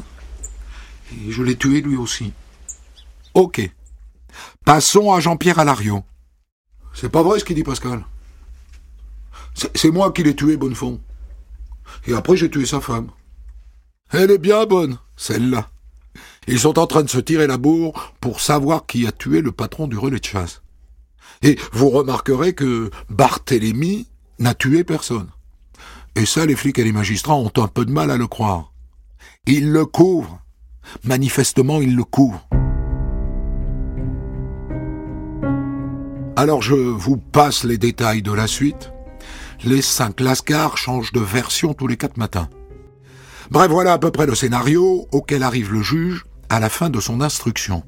Et 1.14 1.32
je 1.32 1.44
l'ai 1.44 1.58
tué 1.58 1.82
lui 1.82 1.98
aussi. 1.98 2.34
Ok. 3.34 3.62
Passons 4.66 5.12
à 5.12 5.20
Jean-Pierre 5.20 5.60
Alario. 5.60 6.04
C'est 6.94 7.10
pas 7.10 7.24
vrai 7.24 7.40
ce 7.40 7.46
qu'il 7.46 7.56
dit 7.56 7.64
Pascal. 7.64 8.06
C'est 9.54 9.92
moi 9.92 10.12
qui 10.12 10.24
l'ai 10.24 10.36
tué, 10.36 10.58
Bonnefond. 10.58 11.00
Et 12.08 12.14
après, 12.14 12.38
j'ai 12.38 12.50
tué 12.50 12.66
sa 12.66 12.82
femme. 12.82 13.10
Elle 14.12 14.32
est 14.32 14.38
bien 14.38 14.66
bonne, 14.66 14.98
celle-là. 15.16 15.70
Ils 16.48 16.60
sont 16.60 16.80
en 16.80 16.88
train 16.88 17.04
de 17.04 17.10
se 17.10 17.20
tirer 17.20 17.48
la 17.48 17.58
bourre 17.58 18.14
pour 18.20 18.42
savoir 18.42 18.86
qui 18.86 19.08
a 19.08 19.12
tué 19.12 19.42
le 19.42 19.52
patron 19.52 19.88
du 19.88 19.98
relais 19.98 20.20
de 20.20 20.26
chasse. 20.26 20.62
Et 21.42 21.58
vous 21.72 21.90
remarquerez 21.90 22.54
que 22.54 22.92
Barthélemy 23.10 24.08
n'a 24.40 24.54
tué 24.54 24.84
personne. 24.84 25.30
Et 26.16 26.26
ça, 26.26 26.46
les 26.46 26.56
flics 26.56 26.80
et 26.80 26.84
les 26.84 26.92
magistrats 26.92 27.36
ont 27.36 27.52
un 27.56 27.68
peu 27.68 27.86
de 27.86 27.92
mal 27.92 28.12
à 28.12 28.18
le 28.18 28.28
croire. 28.28 28.74
Il 29.46 29.72
le 29.72 29.86
couvre. 29.86 30.42
Manifestement, 31.04 31.80
il 31.82 31.96
le 31.96 32.04
couvre. 32.04 32.48
Alors 36.36 36.62
je 36.62 36.76
vous 36.76 37.18
passe 37.18 37.66
les 37.66 37.78
détails 37.78 38.22
de 38.22 38.32
la 38.32 38.48
suite. 38.48 38.92
Les 39.64 39.82
cinq 39.82 40.22
lascars 40.22 40.78
changent 40.78 41.12
de 41.12 41.20
version 41.20 41.74
tous 41.74 41.88
les 41.88 41.98
quatre 41.98 42.18
matins. 42.18 42.50
Bref, 43.52 43.70
voilà 43.70 43.94
à 43.94 43.98
peu 44.00 44.12
près 44.12 44.26
le 44.26 44.34
scénario 44.34 45.08
auquel 45.12 45.44
arrive 45.44 45.74
le 45.74 45.82
juge 45.82 46.26
à 46.50 46.60
la 46.60 46.70
fin 46.70 46.90
de 46.90 47.00
son 47.00 47.22
instruction. 47.22 47.84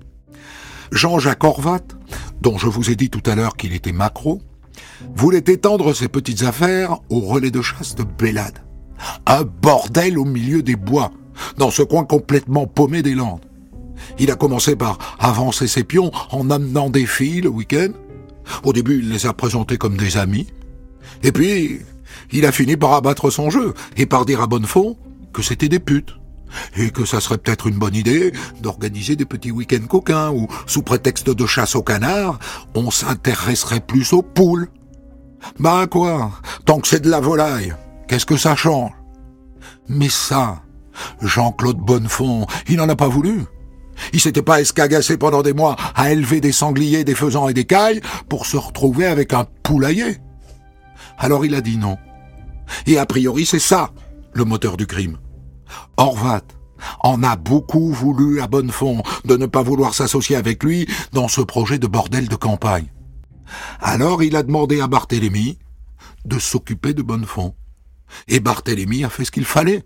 Jean-Jacques 0.92 1.44
Horvat, 1.44 1.82
dont 2.42 2.58
je 2.58 2.68
vous 2.68 2.92
ai 2.92 2.96
dit 2.96 3.10
tout 3.10 3.24
à 3.26 3.36
l'heure 3.36 3.56
qu'il 3.56 3.74
était 3.74 3.94
macro, 3.94 4.42
voulait 5.16 5.38
étendre 5.48 5.94
ses 5.94 6.10
petites 6.10 6.44
affaires 6.44 7.00
au 7.10 7.22
relais 7.22 7.50
de 7.50 7.62
chasse 7.62 7.96
de 7.96 8.04
Bélade. 8.04 8.60
Un 9.26 9.44
bordel 9.44 10.20
au 10.20 10.26
milieu 10.26 10.62
des 10.62 10.76
bois, 10.76 11.12
dans 11.58 11.72
ce 11.72 11.82
coin 11.82 12.04
complètement 12.04 12.68
paumé 12.68 13.02
des 13.02 13.16
Landes. 13.16 13.46
Il 14.20 14.32
a 14.32 14.36
commencé 14.36 14.76
par 14.76 14.98
avancer 15.18 15.68
ses 15.68 15.84
pions 15.84 16.12
en 16.32 16.50
amenant 16.50 16.90
des 16.90 17.06
filles 17.06 17.42
le 17.42 17.50
week-end. 17.50 17.90
Au 18.64 18.74
début, 18.74 19.00
il 19.00 19.10
les 19.10 19.26
a 19.26 19.34
présentés 19.34 19.78
comme 19.78 19.98
des 19.98 20.18
amis. 20.18 20.48
Et 21.24 21.32
puis, 21.32 21.80
il 22.32 22.46
a 22.46 22.52
fini 22.52 22.78
par 22.78 22.94
abattre 22.94 23.30
son 23.30 23.50
jeu 23.50 23.74
et 23.98 24.06
par 24.06 24.26
dire 24.26 24.42
à 24.42 24.48
Bonnefond 24.48 24.98
que 25.34 25.42
c'était 25.42 25.70
des 25.70 25.80
putes. 25.80 26.16
Et 26.78 26.92
que 26.92 27.04
ça 27.04 27.20
serait 27.20 27.40
peut-être 27.40 27.66
une 27.66 27.80
bonne 27.80 27.96
idée 27.96 28.32
d'organiser 28.62 29.16
des 29.16 29.26
petits 29.26 29.50
week-ends 29.50 29.88
coquins 29.88 30.30
où, 30.30 30.48
sous 30.68 30.84
prétexte 30.84 31.30
de 31.30 31.46
chasse 31.48 31.76
au 31.76 31.82
canard, 31.82 32.38
on 32.76 32.92
s'intéresserait 32.92 33.80
plus 33.80 34.14
aux 34.14 34.22
poules. 34.22 34.68
Ben 35.60 35.88
quoi, 35.88 36.32
tant 36.66 36.80
que 36.80 36.88
c'est 36.88 37.02
de 37.02 37.10
la 37.10 37.20
volaille, 37.20 37.74
qu'est-ce 38.08 38.28
que 38.28 38.38
ça 38.38 38.56
change? 38.56 38.92
Mais 39.90 40.10
ça, 40.10 40.62
Jean-Claude 41.22 41.80
Bonnefond, 41.80 42.46
il 42.68 42.78
n'en 42.78 42.88
a 42.88 42.96
pas 42.96 43.08
voulu. 43.08 43.46
Il 44.12 44.20
s'était 44.20 44.42
pas 44.42 44.62
escagassé 44.62 45.18
pendant 45.18 45.42
des 45.42 45.54
mois 45.54 45.76
à 45.96 46.12
élever 46.12 46.42
des 46.42 46.52
sangliers, 46.52 47.04
des 47.04 47.16
faisans 47.16 47.48
et 47.48 47.54
des 47.54 47.66
cailles 47.66 48.02
pour 48.30 48.46
se 48.46 48.58
retrouver 48.58 49.06
avec 49.06 49.34
un 49.34 49.46
poulailler. 49.64 50.18
Alors 51.18 51.46
il 51.46 51.56
a 51.56 51.62
dit 51.62 51.78
non. 51.78 51.98
Et 52.88 52.98
a 52.98 53.06
priori 53.06 53.46
c'est 53.46 53.60
ça, 53.60 53.92
le 54.34 54.46
moteur 54.46 54.78
du 54.78 54.88
crime. 54.88 55.18
Horvat 55.98 56.42
en 57.02 57.24
a 57.24 57.36
beaucoup 57.36 57.92
voulu 57.92 58.42
à 58.42 58.48
Bonnefond 58.48 59.04
de 59.26 59.38
ne 59.38 59.46
pas 59.46 59.64
vouloir 59.64 59.94
s'associer 59.94 60.36
avec 60.36 60.64
lui 60.64 60.88
dans 61.14 61.28
ce 61.28 61.42
projet 61.42 61.80
de 61.80 61.88
bordel 61.88 62.28
de 62.28 62.36
campagne. 62.36 62.92
Alors 63.80 64.24
il 64.24 64.36
a 64.36 64.44
demandé 64.44 64.82
à 64.82 64.88
Barthélemy 64.88 65.60
de 66.26 66.40
s'occuper 66.40 66.94
de 66.94 67.02
Bonnefond. 67.02 67.56
Et 68.28 68.40
Barthélemy 68.40 69.04
a 69.04 69.10
fait 69.10 69.26
ce 69.26 69.32
qu'il 69.32 69.46
fallait. 69.46 69.84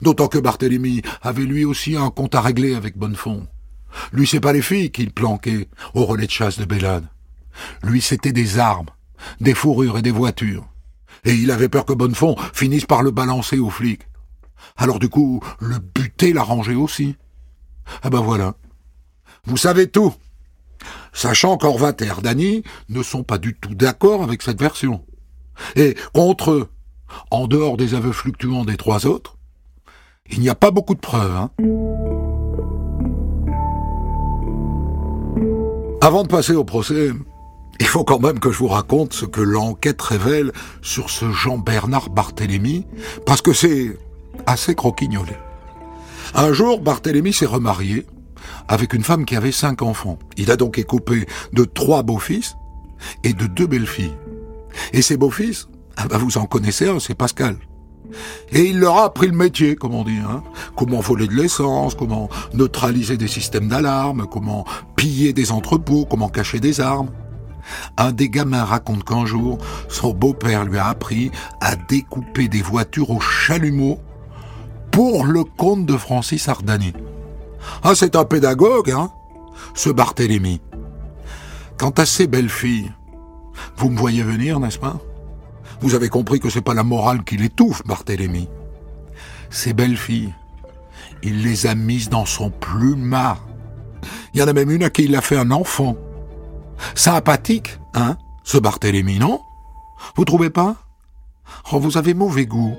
D'autant 0.00 0.28
que 0.28 0.38
Barthélemy 0.38 1.02
avait 1.22 1.44
lui 1.44 1.64
aussi 1.64 1.96
un 1.96 2.10
compte 2.10 2.34
à 2.34 2.40
régler 2.40 2.74
avec 2.74 2.96
Bonnefond. 2.96 3.46
Lui, 4.12 4.26
c'est 4.26 4.40
pas 4.40 4.52
les 4.52 4.62
filles 4.62 4.90
qu'il 4.90 5.12
planquait 5.12 5.68
au 5.94 6.04
relais 6.04 6.26
de 6.26 6.30
chasse 6.30 6.58
de 6.58 6.64
Bélade. 6.64 7.08
Lui, 7.82 8.00
c'était 8.00 8.32
des 8.32 8.58
armes, 8.58 8.90
des 9.40 9.54
fourrures 9.54 9.98
et 9.98 10.02
des 10.02 10.10
voitures. 10.10 10.68
Et 11.24 11.34
il 11.34 11.50
avait 11.50 11.68
peur 11.68 11.84
que 11.84 11.92
Bonnefond 11.92 12.36
finisse 12.52 12.86
par 12.86 13.02
le 13.02 13.10
balancer 13.10 13.58
aux 13.58 13.70
flics. 13.70 14.06
Alors 14.76 14.98
du 14.98 15.08
coup, 15.08 15.40
le 15.60 15.78
buter 15.78 16.32
l'arrangeait 16.32 16.74
aussi. 16.74 17.16
Ah 18.02 18.10
ben 18.10 18.20
voilà. 18.20 18.54
Vous 19.44 19.56
savez 19.56 19.88
tout. 19.88 20.14
Sachant 21.12 21.56
qu'Orvat 21.56 21.94
et 22.00 22.08
Ardani 22.08 22.62
ne 22.88 23.02
sont 23.02 23.24
pas 23.24 23.38
du 23.38 23.54
tout 23.54 23.74
d'accord 23.74 24.22
avec 24.22 24.42
cette 24.42 24.60
version. 24.60 25.04
Et 25.74 25.96
contre 26.12 26.52
eux, 26.52 26.70
en 27.30 27.46
dehors 27.46 27.76
des 27.76 27.94
aveux 27.94 28.12
fluctuants 28.12 28.64
des 28.64 28.76
trois 28.76 29.06
autres, 29.06 29.37
il 30.30 30.40
n'y 30.40 30.48
a 30.48 30.54
pas 30.54 30.70
beaucoup 30.70 30.94
de 30.94 31.00
preuves. 31.00 31.34
Hein. 31.34 31.50
Avant 36.00 36.22
de 36.22 36.28
passer 36.28 36.54
au 36.54 36.64
procès, 36.64 37.10
il 37.80 37.86
faut 37.86 38.04
quand 38.04 38.20
même 38.20 38.38
que 38.38 38.50
je 38.50 38.58
vous 38.58 38.68
raconte 38.68 39.12
ce 39.12 39.24
que 39.24 39.40
l'enquête 39.40 40.00
révèle 40.00 40.52
sur 40.82 41.10
ce 41.10 41.30
Jean-Bernard 41.30 42.10
Barthélemy, 42.10 42.86
parce 43.26 43.42
que 43.42 43.52
c'est 43.52 43.96
assez 44.46 44.74
croquignolé. 44.74 45.32
Un 46.34 46.52
jour, 46.52 46.80
Barthélemy 46.80 47.32
s'est 47.32 47.46
remarié 47.46 48.06
avec 48.68 48.92
une 48.92 49.02
femme 49.02 49.24
qui 49.24 49.36
avait 49.36 49.52
cinq 49.52 49.82
enfants. 49.82 50.18
Il 50.36 50.50
a 50.50 50.56
donc 50.56 50.78
écopé 50.78 51.26
de 51.52 51.64
trois 51.64 52.02
beaux-fils 52.02 52.56
et 53.24 53.32
de 53.32 53.46
deux 53.46 53.66
belles-filles. 53.66 54.16
Et 54.92 55.02
ces 55.02 55.16
beaux-fils, 55.16 55.68
ah 55.96 56.06
bah 56.08 56.18
vous 56.18 56.38
en 56.38 56.46
connaissez 56.46 56.88
un, 56.88 57.00
c'est 57.00 57.14
Pascal. 57.14 57.56
Et 58.52 58.64
il 58.64 58.78
leur 58.78 58.98
a 58.98 59.04
appris 59.04 59.26
le 59.26 59.36
métier, 59.36 59.76
comme 59.76 59.94
on 59.94 60.04
dit. 60.04 60.18
Hein. 60.18 60.42
Comment 60.76 61.00
voler 61.00 61.26
de 61.26 61.34
l'essence, 61.34 61.94
comment 61.94 62.28
neutraliser 62.54 63.16
des 63.16 63.28
systèmes 63.28 63.68
d'alarme, 63.68 64.26
comment 64.30 64.64
piller 64.96 65.32
des 65.32 65.52
entrepôts, 65.52 66.06
comment 66.08 66.28
cacher 66.28 66.60
des 66.60 66.80
armes. 66.80 67.10
Un 67.96 68.12
des 68.12 68.28
gamins 68.30 68.64
raconte 68.64 69.04
qu'un 69.04 69.26
jour, 69.26 69.58
son 69.88 70.14
beau-père 70.14 70.64
lui 70.64 70.78
a 70.78 70.86
appris 70.86 71.30
à 71.60 71.76
découper 71.76 72.48
des 72.48 72.62
voitures 72.62 73.10
au 73.10 73.20
chalumeau 73.20 73.98
pour 74.90 75.26
le 75.26 75.44
compte 75.44 75.84
de 75.84 75.96
Francis 75.96 76.48
Ardani. 76.48 76.92
Ah, 77.82 77.94
c'est 77.94 78.16
un 78.16 78.24
pédagogue, 78.24 78.90
hein, 78.90 79.10
ce 79.74 79.90
Barthélemy. 79.90 80.60
Quant 81.76 81.90
à 81.90 82.06
ces 82.06 82.26
belles 82.26 82.48
filles, 82.48 82.90
vous 83.76 83.90
me 83.90 83.98
voyez 83.98 84.22
venir, 84.22 84.58
n'est-ce 84.60 84.78
pas? 84.78 84.98
Vous 85.80 85.94
avez 85.94 86.08
compris 86.08 86.40
que 86.40 86.50
c'est 86.50 86.60
pas 86.60 86.74
la 86.74 86.82
morale 86.82 87.24
qui 87.24 87.36
l'étouffe, 87.36 87.82
Barthélemy. 87.86 88.48
Ces 89.50 89.72
belles 89.72 89.96
filles, 89.96 90.34
il 91.22 91.42
les 91.42 91.66
a 91.66 91.74
mises 91.74 92.08
dans 92.08 92.26
son 92.26 92.50
plumard. 92.50 93.46
Il 94.34 94.40
y 94.40 94.42
en 94.42 94.48
a 94.48 94.52
même 94.52 94.70
une 94.70 94.82
à 94.82 94.90
qui 94.90 95.04
il 95.04 95.16
a 95.16 95.20
fait 95.20 95.36
un 95.36 95.50
enfant. 95.50 95.96
Sympathique, 96.94 97.78
hein, 97.94 98.16
ce 98.44 98.58
Barthélemy, 98.58 99.18
non? 99.18 99.40
Vous 100.16 100.24
trouvez 100.24 100.50
pas? 100.50 100.76
Oh, 101.72 101.78
vous 101.78 101.96
avez 101.96 102.14
mauvais 102.14 102.46
goût. 102.46 102.76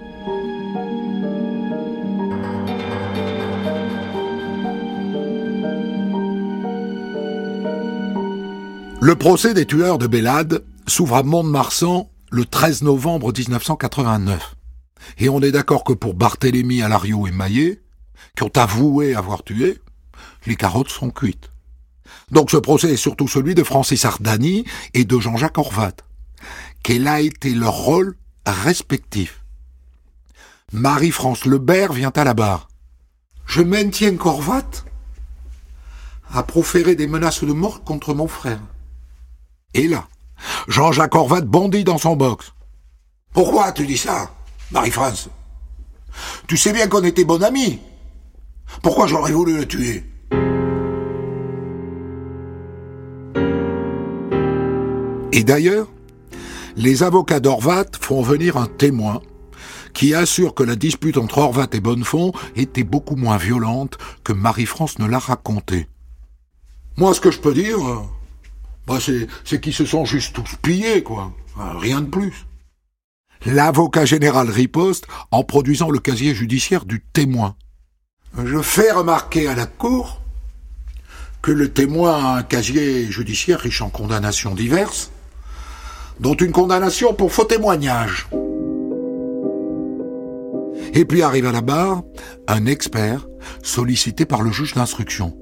Le 9.02 9.16
procès 9.16 9.54
des 9.54 9.66
tueurs 9.66 9.98
de 9.98 10.08
Bélade 10.08 10.64
s'ouvre 10.86 11.16
à 11.16 11.24
Mont-de-Marsan 11.24 12.10
le 12.32 12.46
13 12.46 12.84
novembre 12.84 13.34
1989. 13.36 14.56
Et 15.18 15.30
on 15.30 15.42
est 15.42 15.52
d'accord 15.52 15.84
que 15.84 15.94
pour 15.94 16.14
Barthélemy, 16.14 16.82
Alario 16.82 17.28
et 17.28 17.32
Maillet, 17.32 17.82
qui 18.36 18.44
ont 18.44 18.52
avoué 18.56 19.16
avoir 19.16 19.44
tué, 19.44 19.80
les 20.46 20.56
carottes 20.56 20.90
sont 20.90 21.10
cuites. 21.10 21.50
Donc 22.32 22.52
ce 22.52 22.58
procès 22.58 22.94
est 22.94 22.98
surtout 22.98 23.28
celui 23.28 23.56
de 23.56 23.64
Francis 23.64 24.06
Ardani 24.06 24.66
et 24.94 25.06
de 25.06 25.20
Jean-Jacques 25.20 25.58
Horvat. 25.58 25.94
Quel 26.84 27.08
a 27.08 27.22
été 27.22 27.54
leur 27.54 27.74
rôle 27.74 28.16
respectif? 28.46 29.44
Marie-France 30.72 31.46
Lebert 31.46 31.94
vient 31.94 32.12
à 32.16 32.24
la 32.24 32.34
barre. 32.34 32.68
Je 33.46 33.62
maintiens 33.62 34.16
qu'Horvat 34.16 34.70
a 36.32 36.44
proféré 36.44 36.96
des 36.96 37.08
menaces 37.08 37.44
de 37.44 37.52
mort 37.52 37.84
contre 37.84 38.14
mon 38.14 38.28
frère. 38.28 38.62
Et 39.74 39.88
là, 39.88 40.08
Jean-Jacques 40.68 41.16
Horvat 41.16 41.42
bondit 41.42 41.84
dans 41.84 41.98
son 41.98 42.16
box. 42.16 42.54
Pourquoi 43.34 43.72
tu 43.72 43.86
dis 43.86 43.98
ça, 43.98 44.32
Marie-France? 44.72 45.30
Tu 46.48 46.58
sais 46.58 46.74
bien 46.74 46.88
qu'on 46.88 47.04
était 47.04 47.26
bon 47.26 47.44
amis. 47.44 47.80
Pourquoi 48.82 49.08
j'aurais 49.08 49.32
voulu 49.32 49.58
le 49.58 49.68
tuer? 49.68 50.04
Et 55.32 55.44
d'ailleurs, 55.44 55.88
les 56.76 57.04
avocats 57.04 57.40
d'Orvat 57.40 57.86
font 58.00 58.22
venir 58.22 58.58
un 58.58 58.68
témoin 58.68 59.22
qui 59.94 60.14
assure 60.14 60.54
que 60.54 60.64
la 60.64 60.76
dispute 60.76 61.18
entre 61.18 61.40
Horvat 61.40 61.68
et 61.74 61.80
Bonnefond 61.80 62.32
était 62.56 62.84
beaucoup 62.84 63.16
moins 63.16 63.38
violente 63.38 63.98
que 64.24 64.34
Marie-France 64.34 65.00
ne 65.00 65.08
l'a 65.08 65.20
raconté. 65.20 65.88
Moi, 66.98 67.14
ce 67.14 67.22
que 67.22 67.32
je 67.32 67.40
peux 67.40 67.54
dire, 67.54 67.78
bah, 68.90 68.98
c'est 69.46 69.62
qu'ils 69.62 69.74
se 69.74 69.86
sont 69.86 70.04
juste 70.04 70.34
tous 70.34 70.56
pillés, 70.64 71.04
quoi. 71.04 71.32
Rien 71.56 72.02
de 72.02 72.08
plus. 72.08 72.48
L'avocat 73.46 74.04
général 74.04 74.50
riposte 74.50 75.06
en 75.30 75.44
produisant 75.44 75.92
le 75.92 76.00
casier 76.00 76.34
judiciaire 76.34 76.86
du 76.86 77.00
témoin. 77.14 77.56
Je 78.44 78.62
fais 78.62 78.92
remarquer 78.92 79.48
à 79.48 79.54
la 79.54 79.68
Cour 79.68 80.22
que 81.44 81.52
le 81.52 81.72
témoin 81.72 82.14
a 82.14 82.38
un 82.40 82.44
casier 82.44 83.06
judiciaire 83.12 83.60
riche 83.60 83.82
en 83.84 83.90
condamnations 83.90 84.56
diverses, 84.56 85.12
dont 86.20 86.36
une 86.36 86.52
condamnation 86.52 87.14
pour 87.14 87.32
faux 87.32 87.46
témoignage. 87.46 88.28
Et 90.94 91.06
puis 91.06 91.22
arrive 91.22 91.46
à 91.46 91.52
la 91.52 91.62
barre 91.62 92.02
un 92.48 92.66
expert 92.66 93.28
sollicité 93.62 94.26
par 94.26 94.42
le 94.42 94.52
juge 94.52 94.74
d'instruction. 94.74 95.38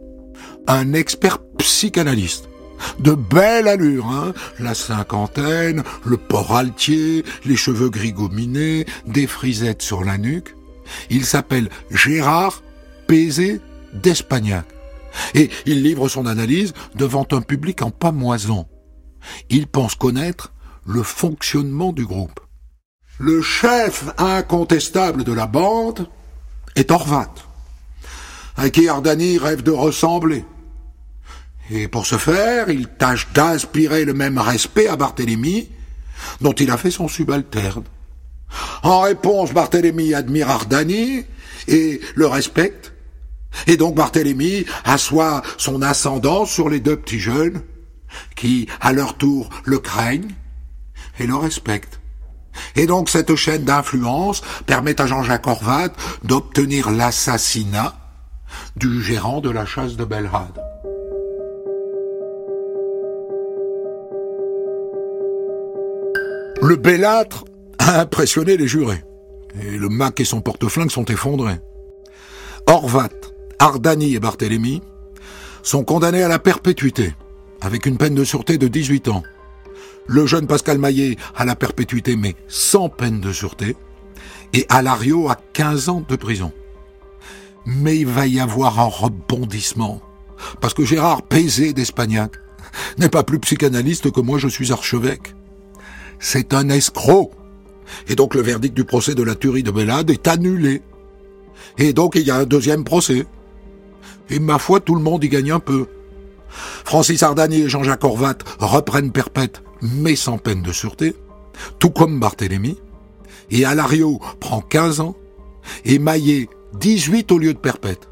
Un 0.68 0.94
expert 0.94 1.40
psychanalyste. 1.58 2.50
De 3.00 3.14
belle 3.14 3.68
allure, 3.68 4.08
hein 4.08 4.34
La 4.60 4.74
cinquantaine, 4.74 5.84
le 6.06 6.18
port 6.18 6.56
altier, 6.56 7.24
les 7.46 7.56
cheveux 7.56 7.90
gris 7.90 8.14
gominés, 8.14 8.86
des 9.06 9.28
frisettes 9.28 9.82
sur 9.82 10.04
la 10.04 10.18
nuque. 10.18 10.56
Il 11.10 11.26
s'appelle 11.26 11.70
Gérard 11.92 12.64
Pézé 13.08 13.62
d'Espagnac. 13.94 14.66
Et 15.34 15.50
il 15.66 15.84
livre 15.84 16.10
son 16.10 16.26
analyse 16.26 16.74
devant 16.96 17.28
un 17.32 17.42
public 17.42 17.82
en 17.82 17.92
pamoison. 17.92 18.68
Il 19.50 19.68
pense 19.68 19.96
connaître 19.96 20.54
le 20.86 21.04
fonctionnement 21.04 21.92
du 21.92 22.06
groupe. 22.06 22.40
Le 23.20 23.42
chef 23.42 24.06
incontestable 24.18 25.24
de 25.24 25.34
la 25.34 25.48
bande 25.48 26.08
est 26.76 26.92
Orvat, 26.92 27.34
à 28.56 28.70
qui 28.70 28.88
Ardani 28.88 29.38
rêve 29.38 29.64
de 29.64 29.72
ressembler. 29.72 30.46
Et 31.70 31.88
pour 31.88 32.06
ce 32.06 32.18
faire, 32.18 32.70
il 32.70 32.88
tâche 32.88 33.28
d'inspirer 33.34 34.06
le 34.06 34.14
même 34.14 34.38
respect 34.38 34.88
à 34.88 34.96
Barthélemy, 34.96 35.70
dont 36.42 36.54
il 36.54 36.72
a 36.72 36.78
fait 36.78 36.92
son 36.92 37.08
subalterne. 37.08 37.84
En 38.84 39.02
réponse, 39.02 39.54
Barthélemy 39.54 40.14
admire 40.14 40.50
Ardani 40.50 41.26
et 41.68 42.00
le 42.16 42.28
respecte. 42.28 42.94
Et 43.66 43.76
donc 43.76 43.96
Barthélemy 43.96 44.66
assoit 44.86 45.42
son 45.58 45.82
ascendant 45.82 46.46
sur 46.46 46.70
les 46.70 46.80
deux 46.80 46.96
petits 46.96 47.20
jeunes, 47.20 47.62
qui, 48.36 48.68
à 48.80 48.94
leur 48.94 49.18
tour, 49.18 49.50
le 49.66 49.80
craignent 49.80 50.34
et 51.20 51.28
le 51.28 51.36
respectent. 51.36 52.00
Et 52.76 52.88
donc 52.88 53.10
cette 53.10 53.36
chaîne 53.36 53.64
d'influence 53.64 54.42
permet 54.66 55.00
à 55.02 55.06
Jean-Jacques 55.06 55.48
Horvat 55.48 55.90
d'obtenir 56.24 56.90
l'assassinat 56.90 57.96
du 58.76 59.02
gérant 59.04 59.42
de 59.42 59.50
la 59.50 59.66
chasse 59.66 59.96
de 59.96 60.06
Belrade. 60.06 60.60
Le 66.68 66.76
bellâtre 66.76 67.46
a 67.80 68.02
impressionné 68.02 68.58
les 68.58 68.68
jurés. 68.68 69.02
Et 69.64 69.78
le 69.78 69.88
Mac 69.88 70.20
et 70.20 70.26
son 70.26 70.42
porte-flingue 70.42 70.92
sont 70.92 71.06
effondrés. 71.06 71.62
Horvat, 72.66 73.08
Ardani 73.58 74.16
et 74.16 74.20
Barthélemy 74.20 74.82
sont 75.64 75.86
condamnés 75.86 76.24
à 76.24 76.28
la 76.28 76.40
perpétuité, 76.40 77.16
avec 77.62 77.86
une 77.86 77.96
peine 77.96 78.16
de 78.16 78.26
sûreté 78.26 78.58
de 78.58 78.68
18 78.68 79.08
ans. 79.08 79.24
Le 80.08 80.26
jeune 80.26 80.46
Pascal 80.46 80.78
Maillet 80.78 81.16
à 81.38 81.46
la 81.46 81.56
perpétuité, 81.56 82.18
mais 82.18 82.36
sans 82.50 82.90
peine 82.90 83.22
de 83.22 83.32
sûreté, 83.32 83.78
et 84.52 84.66
Alario 84.68 85.30
à 85.30 85.38
15 85.54 85.88
ans 85.88 86.04
de 86.06 86.18
prison. 86.18 86.52
Mais 87.66 87.96
il 87.96 88.08
va 88.08 88.28
y 88.28 88.42
avoir 88.42 88.82
un 88.82 88.90
rebondissement, 88.90 90.02
parce 90.60 90.74
que 90.74 90.84
Gérard 90.84 91.22
Pézé 91.22 91.72
d'Espagnac 91.72 92.34
n'est 92.98 93.08
pas 93.08 93.24
plus 93.24 93.40
psychanalyste 93.40 94.12
que 94.12 94.20
moi 94.20 94.38
je 94.38 94.50
suis 94.50 94.74
archevêque 94.74 95.34
c'est 96.20 96.54
un 96.54 96.70
escroc. 96.70 97.32
Et 98.08 98.16
donc 98.16 98.36
le 98.36 98.42
verdict 98.42 98.76
du 98.76 98.84
procès 98.84 99.16
de 99.16 99.24
la 99.24 99.36
tuerie 99.36 99.64
de 99.64 99.72
Bellade 99.72 100.10
est 100.10 100.28
annulé. 100.28 100.82
Et 101.78 101.94
donc 101.94 102.16
il 102.16 102.24
y 102.24 102.32
a 102.32 102.38
un 102.38 102.46
deuxième 102.46 102.84
procès. 102.84 103.26
Et 104.30 104.40
ma 104.40 104.60
foi, 104.60 104.80
tout 104.80 104.96
le 104.96 105.02
monde 105.02 105.24
y 105.24 105.30
gagne 105.30 105.52
un 105.52 105.60
peu. 105.60 105.88
Francis 106.50 107.24
Ardani 107.24 107.62
et 107.62 107.70
Jean-Jacques 107.70 108.04
Horvat 108.04 108.38
reprennent 108.60 109.12
perpète, 109.12 109.62
mais 109.82 110.16
sans 110.16 110.38
peine 110.38 110.62
de 110.62 110.72
sûreté, 110.72 111.16
tout 111.80 111.92
comme 111.92 112.20
Barthélemy. 112.20 112.78
Et 113.52 113.64
Alario 113.64 114.20
prend 114.40 114.62
15 114.62 115.00
ans, 115.00 115.16
et 115.86 116.00
Maillet 116.00 116.50
18 116.80 117.32
au 117.32 117.38
lieu 117.38 117.54
de 117.54 117.60
perpète. 117.60 118.10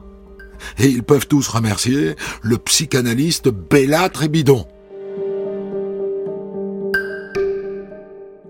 Et 0.79 0.87
ils 0.87 1.03
peuvent 1.03 1.27
tous 1.27 1.47
remercier 1.47 2.15
le 2.41 2.57
psychanalyste 2.57 3.49
Bella 3.49 4.09
Trébidon. 4.09 4.65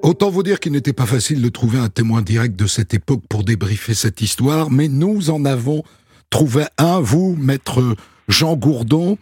Autant 0.06 0.30
vous 0.30 0.44
dire 0.44 0.60
qu'il 0.60 0.72
n'était 0.74 0.94
pas 0.94 1.08
facile 1.08 1.42
de 1.42 1.50
trouver 1.50 1.80
un 1.80 1.90
témoin 1.90 2.22
direct 2.22 2.56
de 2.56 2.68
cette 2.68 2.94
époque 2.94 3.22
pour 3.28 3.44
débriefer 3.44 3.96
cette 3.96 4.22
histoire, 4.22 4.70
mais 4.70 4.88
nous 4.88 5.32
en 5.32 5.46
avons 5.46 5.82
trouvé 6.30 6.62
un, 6.78 7.00
vous, 7.00 7.36
maître 7.40 7.82
Jean 8.28 8.56
Gourdon. 8.56 9.18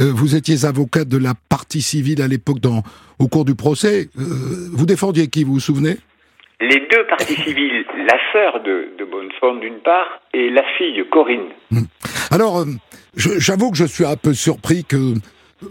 Euh, 0.00 0.12
vous 0.14 0.36
étiez 0.36 0.64
avocat 0.64 1.04
de 1.04 1.18
la 1.18 1.32
partie 1.48 1.82
civile 1.82 2.22
à 2.22 2.28
l'époque 2.28 2.60
dans, 2.60 2.84
au 3.18 3.26
cours 3.26 3.44
du 3.44 3.56
procès. 3.56 4.10
Euh, 4.16 4.68
vous 4.72 4.86
défendiez 4.86 5.26
qui, 5.26 5.42
vous 5.42 5.54
vous 5.54 5.60
souvenez? 5.60 5.96
Les 6.60 6.86
deux 6.88 7.04
parties 7.08 7.34
civiles, 7.34 7.84
la 8.06 8.18
sœur 8.32 8.62
de, 8.62 8.96
de 8.96 9.04
Bonnefond 9.10 9.56
d'une 9.56 9.80
part 9.80 10.20
et 10.32 10.50
la 10.50 10.62
fille 10.78 11.02
Corinne. 11.10 11.48
Hmm. 11.72 11.86
Alors, 12.30 12.60
euh, 12.60 12.66
j'avoue 13.16 13.72
que 13.72 13.76
je 13.76 13.86
suis 13.86 14.04
un 14.04 14.14
peu 14.14 14.34
surpris 14.34 14.84
que 14.84 15.14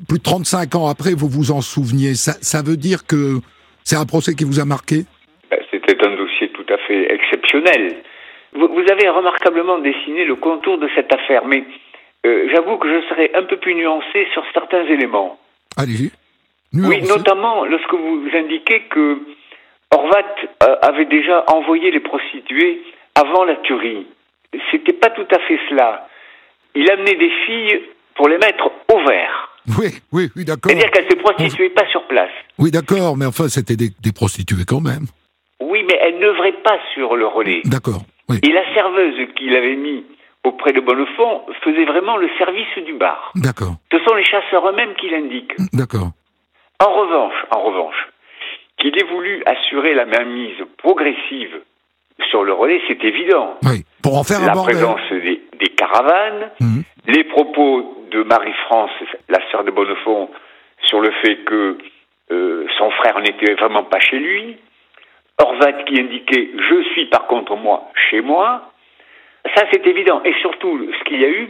plus 0.10 0.18
de 0.18 0.24
35 0.24 0.76
ans 0.76 0.88
après, 0.88 1.14
vous 1.14 1.30
vous 1.30 1.52
en 1.52 1.62
souveniez. 1.62 2.16
Ça, 2.16 2.34
ça 2.42 2.62
veut 2.62 2.76
dire 2.76 3.08
que 3.08 3.40
c'est 3.88 3.96
un 3.96 4.06
procès 4.06 4.36
qui 4.36 4.44
vous 4.44 4.60
a 4.60 4.66
marqué 4.66 5.06
ben, 5.50 5.60
C'était 5.72 5.96
un 6.06 6.14
dossier 6.18 6.50
tout 6.50 6.66
à 6.68 6.78
fait 6.78 7.10
exceptionnel. 7.14 8.04
Vous, 8.54 8.86
avez 8.92 9.08
remarquablement 9.08 9.78
dessiné 9.80 10.26
le 10.26 10.36
contour 10.36 10.78
de 10.78 10.90
cette 10.94 11.14
affaire, 11.14 11.46
mais 11.46 11.64
euh, 12.26 12.50
j'avoue 12.54 12.78
que 12.78 12.90
je 12.90 13.08
serais 13.08 13.32
un 13.34 13.44
peu 13.44 13.56
plus 13.56 13.76
nuancé 13.76 14.28
sur 14.34 14.44
certains 14.54 14.84
éléments. 14.88 15.40
Allez-y. 15.78 16.12
Oui, 16.74 17.02
notamment 17.08 17.64
lorsque 17.64 17.94
vous 17.94 18.28
indiquez 18.34 18.82
que 18.90 19.20
Horvat 19.92 20.36
euh, 20.64 20.76
avait 20.82 21.06
déjà 21.06 21.46
envoyé 21.48 21.90
les 21.92 22.02
prostituées 22.02 22.82
avant 23.16 23.46
la 23.46 23.56
tuerie. 23.56 24.06
C'était 24.70 25.00
pas 25.00 25.12
tout 25.12 25.28
à 25.32 25.40
fait 25.40 25.60
cela. 25.70 26.10
Il 26.76 26.92
amenait 26.92 27.16
des 27.16 27.32
filles 27.46 27.84
pour 28.16 28.28
les 28.28 28.38
mettre 28.38 28.70
au 28.94 29.00
vert. 29.08 29.57
Oui, 29.78 29.88
oui, 30.12 30.30
oui, 30.36 30.46
d'accord. 30.46 30.72
C'est-à-dire 30.72 30.92
qu'elles 30.92 31.10
se 31.10 31.18
prostituaient 31.18 31.70
pas 31.70 31.88
sur 31.90 32.08
place. 32.08 32.32
Oui, 32.58 32.72
d'accord, 32.72 33.18
mais 33.18 33.26
enfin, 33.26 33.50
c'était 33.50 33.76
des, 33.76 33.92
prostituées 34.14 34.66
quand 34.66 34.82
même. 34.82 35.08
Oui, 35.60 35.84
mais 35.88 35.98
elles 36.02 36.20
n'œuvraient 36.20 36.62
pas 36.64 36.78
sur 36.94 37.16
le 37.16 37.28
relais. 37.28 37.62
D'accord, 37.66 38.02
oui. 38.30 38.38
Et 38.44 38.52
la 38.52 38.64
serveuse 38.74 39.28
qu'il 39.36 39.56
avait 39.56 39.76
mis 39.76 40.06
auprès 40.44 40.72
de 40.72 40.80
Bonnefond 40.80 41.42
faisait 41.64 41.86
vraiment 41.86 42.18
le 42.18 42.30
service 42.38 42.86
du 42.86 42.94
bar. 42.94 43.32
D'accord. 43.36 43.76
Ce 43.92 44.00
sont 44.00 44.16
les 44.16 44.24
chasseurs 44.24 44.68
eux-mêmes 44.70 44.96
qui 44.96 45.10
l'indiquent. 45.10 45.56
D'accord. 45.74 46.12
En 46.80 46.94
revanche, 46.94 47.36
en 47.56 47.62
revanche, 47.64 48.08
qu'il 48.78 48.98
ait 48.98 49.12
voulu 49.12 49.44
assurer 49.46 49.94
la 49.94 50.06
mainmise 50.06 50.58
progressive 50.78 51.60
sur 52.30 52.44
le 52.44 52.54
relais, 52.54 52.82
c'est 52.88 53.04
évident. 53.04 53.58
Oui, 53.64 53.84
pour 54.02 54.18
en 54.18 54.24
faire 54.24 54.40
la 54.42 54.52
un 54.52 54.54
bordel. 54.54 54.76
présence 54.76 55.02
des, 55.12 55.70
caravanes, 55.76 56.52
mhm. 56.60 56.84
Les 57.08 57.24
propos 57.24 58.06
de 58.12 58.24
Marie-France, 58.24 58.92
la 59.30 59.40
sœur 59.50 59.64
de 59.64 59.72
Bonnefond, 59.72 60.30
sur 60.84 61.02
le 61.02 61.12
fait 61.24 61.38
que 61.38 61.78
euh, 62.32 62.68
son 62.78 62.92
frère 62.92 63.20
n'était 63.20 63.54
vraiment 63.54 63.84
pas 63.84 64.00
chez 64.00 64.20
lui. 64.20 64.58
Horvat 65.40 65.84
qui 65.84 66.00
indiquait 66.00 66.50
Je 66.58 66.84
suis 66.92 67.06
par 67.06 67.28
contre 67.28 67.56
moi 67.56 67.90
chez 68.10 68.22
moi. 68.22 68.72
Ça, 69.56 69.64
c'est 69.72 69.86
évident. 69.86 70.22
Et 70.26 70.34
surtout, 70.42 70.92
ce 71.00 71.04
qu'il 71.06 71.22
y 71.22 71.26
a 71.26 71.30
eu, 71.30 71.50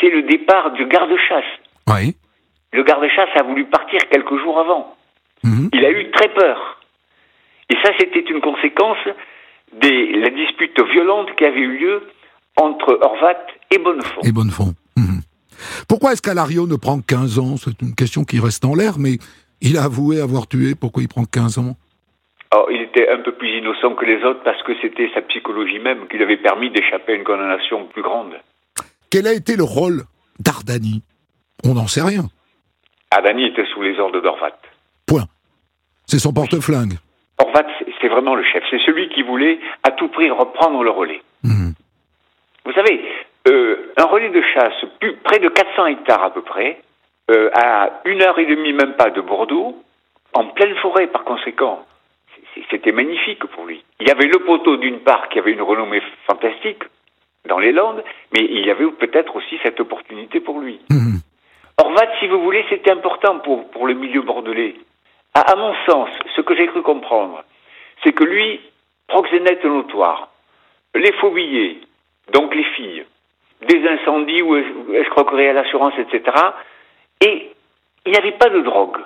c'est 0.00 0.10
le 0.10 0.22
départ 0.22 0.70
du 0.72 0.86
garde-chasse. 0.86 1.44
Oui. 1.88 2.14
Le 2.72 2.82
garde-chasse 2.84 3.30
a 3.36 3.42
voulu 3.42 3.64
partir 3.64 4.00
quelques 4.08 4.36
jours 4.38 4.58
avant. 4.60 4.96
Mhm. 5.42 5.70
Il 5.72 5.84
a 5.84 5.90
eu 5.90 6.10
très 6.10 6.28
peur. 6.28 6.80
Et 7.70 7.74
ça, 7.82 7.92
c'était 7.98 8.20
une 8.20 8.40
conséquence 8.40 8.98
de 9.72 10.20
la 10.20 10.30
dispute 10.30 10.80
violente 10.92 11.34
qui 11.34 11.44
avait 11.44 11.60
eu 11.60 11.78
lieu 11.78 12.02
entre 12.56 12.98
Horvat 13.02 13.46
et 13.70 13.78
Bonnefond. 13.78 14.20
Et 14.22 14.32
Bonnefond. 14.32 14.74
Mhm. 14.96 15.20
Pourquoi 15.88 16.12
est-ce 16.12 16.22
qu'Alario 16.22 16.66
ne 16.66 16.76
prend 16.76 17.00
15 17.00 17.38
ans? 17.38 17.56
C'est 17.56 17.80
une 17.82 17.94
question 17.94 18.24
qui 18.24 18.40
reste 18.40 18.64
en 18.64 18.74
l'air, 18.74 18.98
mais 18.98 19.18
il 19.60 19.78
a 19.78 19.84
avoué 19.84 20.20
avoir 20.20 20.46
tué. 20.46 20.74
Pourquoi 20.74 21.02
il 21.02 21.08
prend 21.08 21.24
15 21.24 21.58
ans? 21.58 21.76
Il 22.70 22.80
était 22.80 23.08
un 23.10 23.18
peu 23.18 23.32
plus 23.32 23.58
innocent 23.58 23.94
que 23.94 24.04
les 24.04 24.22
autres 24.24 24.42
parce 24.42 24.62
que 24.62 24.72
c'était 24.80 25.10
sa 25.14 25.20
psychologie 25.22 25.78
même 25.78 26.08
qui 26.08 26.16
lui 26.16 26.24
avait 26.24 26.36
permis 26.36 26.70
d'échapper 26.70 27.12
à 27.12 27.16
une 27.16 27.24
condamnation 27.24 27.86
plus 27.86 28.02
grande. 28.02 28.32
Quel 29.10 29.26
a 29.26 29.32
été 29.32 29.56
le 29.56 29.62
rôle 29.62 30.04
d'Ardani? 30.40 31.02
On 31.64 31.74
n'en 31.74 31.86
sait 31.86 32.02
rien. 32.02 32.24
Ardani 33.10 33.46
était 33.46 33.64
sous 33.72 33.82
les 33.82 33.98
ordres 33.98 34.20
d'Orvat. 34.20 34.58
Point. 35.06 35.26
C'est 36.06 36.18
son 36.18 36.32
porte-flingue. 36.32 36.94
Orvat, 37.38 37.66
c'est 38.00 38.08
vraiment 38.08 38.34
le 38.34 38.44
chef. 38.44 38.62
C'est 38.70 38.80
celui 38.84 39.08
qui 39.10 39.22
voulait 39.22 39.58
à 39.82 39.90
tout 39.90 40.08
prix 40.08 40.30
reprendre 40.30 40.82
le 40.82 40.90
relais. 40.90 41.22
Hmm. 41.42 41.72
Vous 42.64 42.72
savez, 42.72 43.00
euh, 43.48 43.92
un 43.96 44.04
relais 44.04 44.30
de 44.30 44.42
chasse, 44.42 44.84
plus, 45.00 45.16
près 45.16 45.38
de 45.38 45.48
400 45.48 45.86
hectares 45.86 46.24
à 46.24 46.30
peu 46.30 46.42
près, 46.42 46.80
euh, 47.30 47.50
à 47.54 48.00
une 48.04 48.22
heure 48.22 48.38
et 48.38 48.46
demie 48.46 48.72
même 48.72 48.94
pas 48.94 49.10
de 49.10 49.20
Bordeaux, 49.20 49.82
en 50.32 50.46
pleine 50.46 50.74
forêt 50.76 51.06
par 51.06 51.24
conséquent. 51.24 51.84
C'était 52.70 52.92
magnifique 52.92 53.44
pour 53.46 53.66
lui. 53.66 53.84
Il 54.00 54.08
y 54.08 54.10
avait 54.10 54.26
le 54.26 54.38
poteau 54.38 54.76
d'une 54.76 55.00
part 55.00 55.28
qui 55.28 55.38
avait 55.38 55.52
une 55.52 55.62
renommée 55.62 56.02
fantastique 56.26 56.82
dans 57.46 57.58
les 57.58 57.72
Landes, 57.72 58.02
mais 58.32 58.44
il 58.44 58.66
y 58.66 58.70
avait 58.70 58.90
peut-être 58.92 59.36
aussi 59.36 59.58
cette 59.62 59.78
opportunité 59.78 60.40
pour 60.40 60.60
lui. 60.60 60.80
Mmh. 60.90 61.18
Orvat, 61.78 62.18
si 62.18 62.26
vous 62.28 62.40
voulez, 62.40 62.64
c'était 62.70 62.90
important 62.90 63.38
pour, 63.40 63.70
pour 63.70 63.86
le 63.86 63.94
milieu 63.94 64.22
bordelais. 64.22 64.74
À, 65.34 65.52
à 65.52 65.56
mon 65.56 65.74
sens, 65.88 66.08
ce 66.34 66.40
que 66.40 66.56
j'ai 66.56 66.66
cru 66.66 66.82
comprendre, 66.82 67.44
c'est 68.02 68.12
que 68.12 68.24
lui, 68.24 68.60
proxénète 69.06 69.64
notoire, 69.64 70.30
les 70.94 71.12
faux 71.14 71.30
billets, 71.30 71.78
donc 72.32 72.54
les 72.54 72.64
filles, 72.64 73.04
des 73.68 73.82
incendies 73.88 74.42
ou 74.42 74.56
escroquerie 74.94 75.48
à 75.48 75.52
l'assurance, 75.52 75.94
etc. 75.98 76.36
Et 77.20 77.50
il 78.04 78.12
n'y 78.12 78.18
avait 78.18 78.32
pas 78.38 78.48
de 78.48 78.60
drogue. 78.60 78.98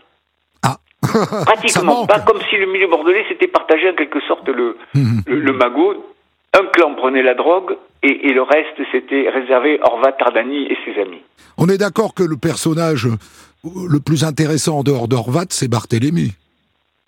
Ah. 0.62 0.76
Pratiquement 1.46 2.06
pas, 2.06 2.20
comme 2.20 2.40
si 2.50 2.56
le 2.56 2.66
milieu 2.66 2.88
bordelais 2.88 3.24
s'était 3.28 3.48
partagé 3.48 3.90
en 3.90 3.94
quelque 3.94 4.20
sorte 4.20 4.48
le, 4.48 4.76
mhm. 4.94 5.22
le, 5.26 5.52
magot 5.52 6.04
un 6.52 6.66
clan 6.66 6.94
prenait 6.94 7.22
la 7.22 7.34
drogue 7.34 7.76
et, 8.02 8.28
et 8.28 8.32
le 8.32 8.42
reste 8.42 8.80
c'était 8.92 9.28
réservé 9.30 9.80
Orva 9.82 10.12
Tardani 10.12 10.66
et 10.66 10.76
ses 10.84 11.00
amis. 11.00 11.22
On 11.56 11.68
est 11.68 11.78
d'accord 11.78 12.14
que 12.14 12.22
le 12.22 12.36
personnage 12.36 13.06
euh, 13.06 13.68
le 13.88 14.00
plus 14.00 14.24
intéressant 14.24 14.78
en 14.78 14.82
dehors 14.82 15.08
d'Orvat, 15.08 15.46
c'est 15.50 15.68
Barthélemy. 15.68 16.32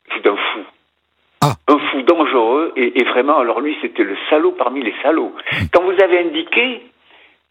C'est 0.08 0.26
un 0.26 0.36
fou. 0.36 0.60
Ah. 1.40 1.54
Un 1.68 1.78
fou 1.78 2.02
dangereux 2.02 2.72
et, 2.76 3.00
et 3.00 3.04
vraiment, 3.04 3.38
alors 3.38 3.60
lui 3.60 3.76
c'était 3.82 4.04
le 4.04 4.16
salaud 4.30 4.52
parmi 4.52 4.82
les 4.82 4.94
salauds. 5.02 5.34
Quand 5.72 5.82
vous 5.82 6.02
avez 6.02 6.20
indiqué 6.20 6.82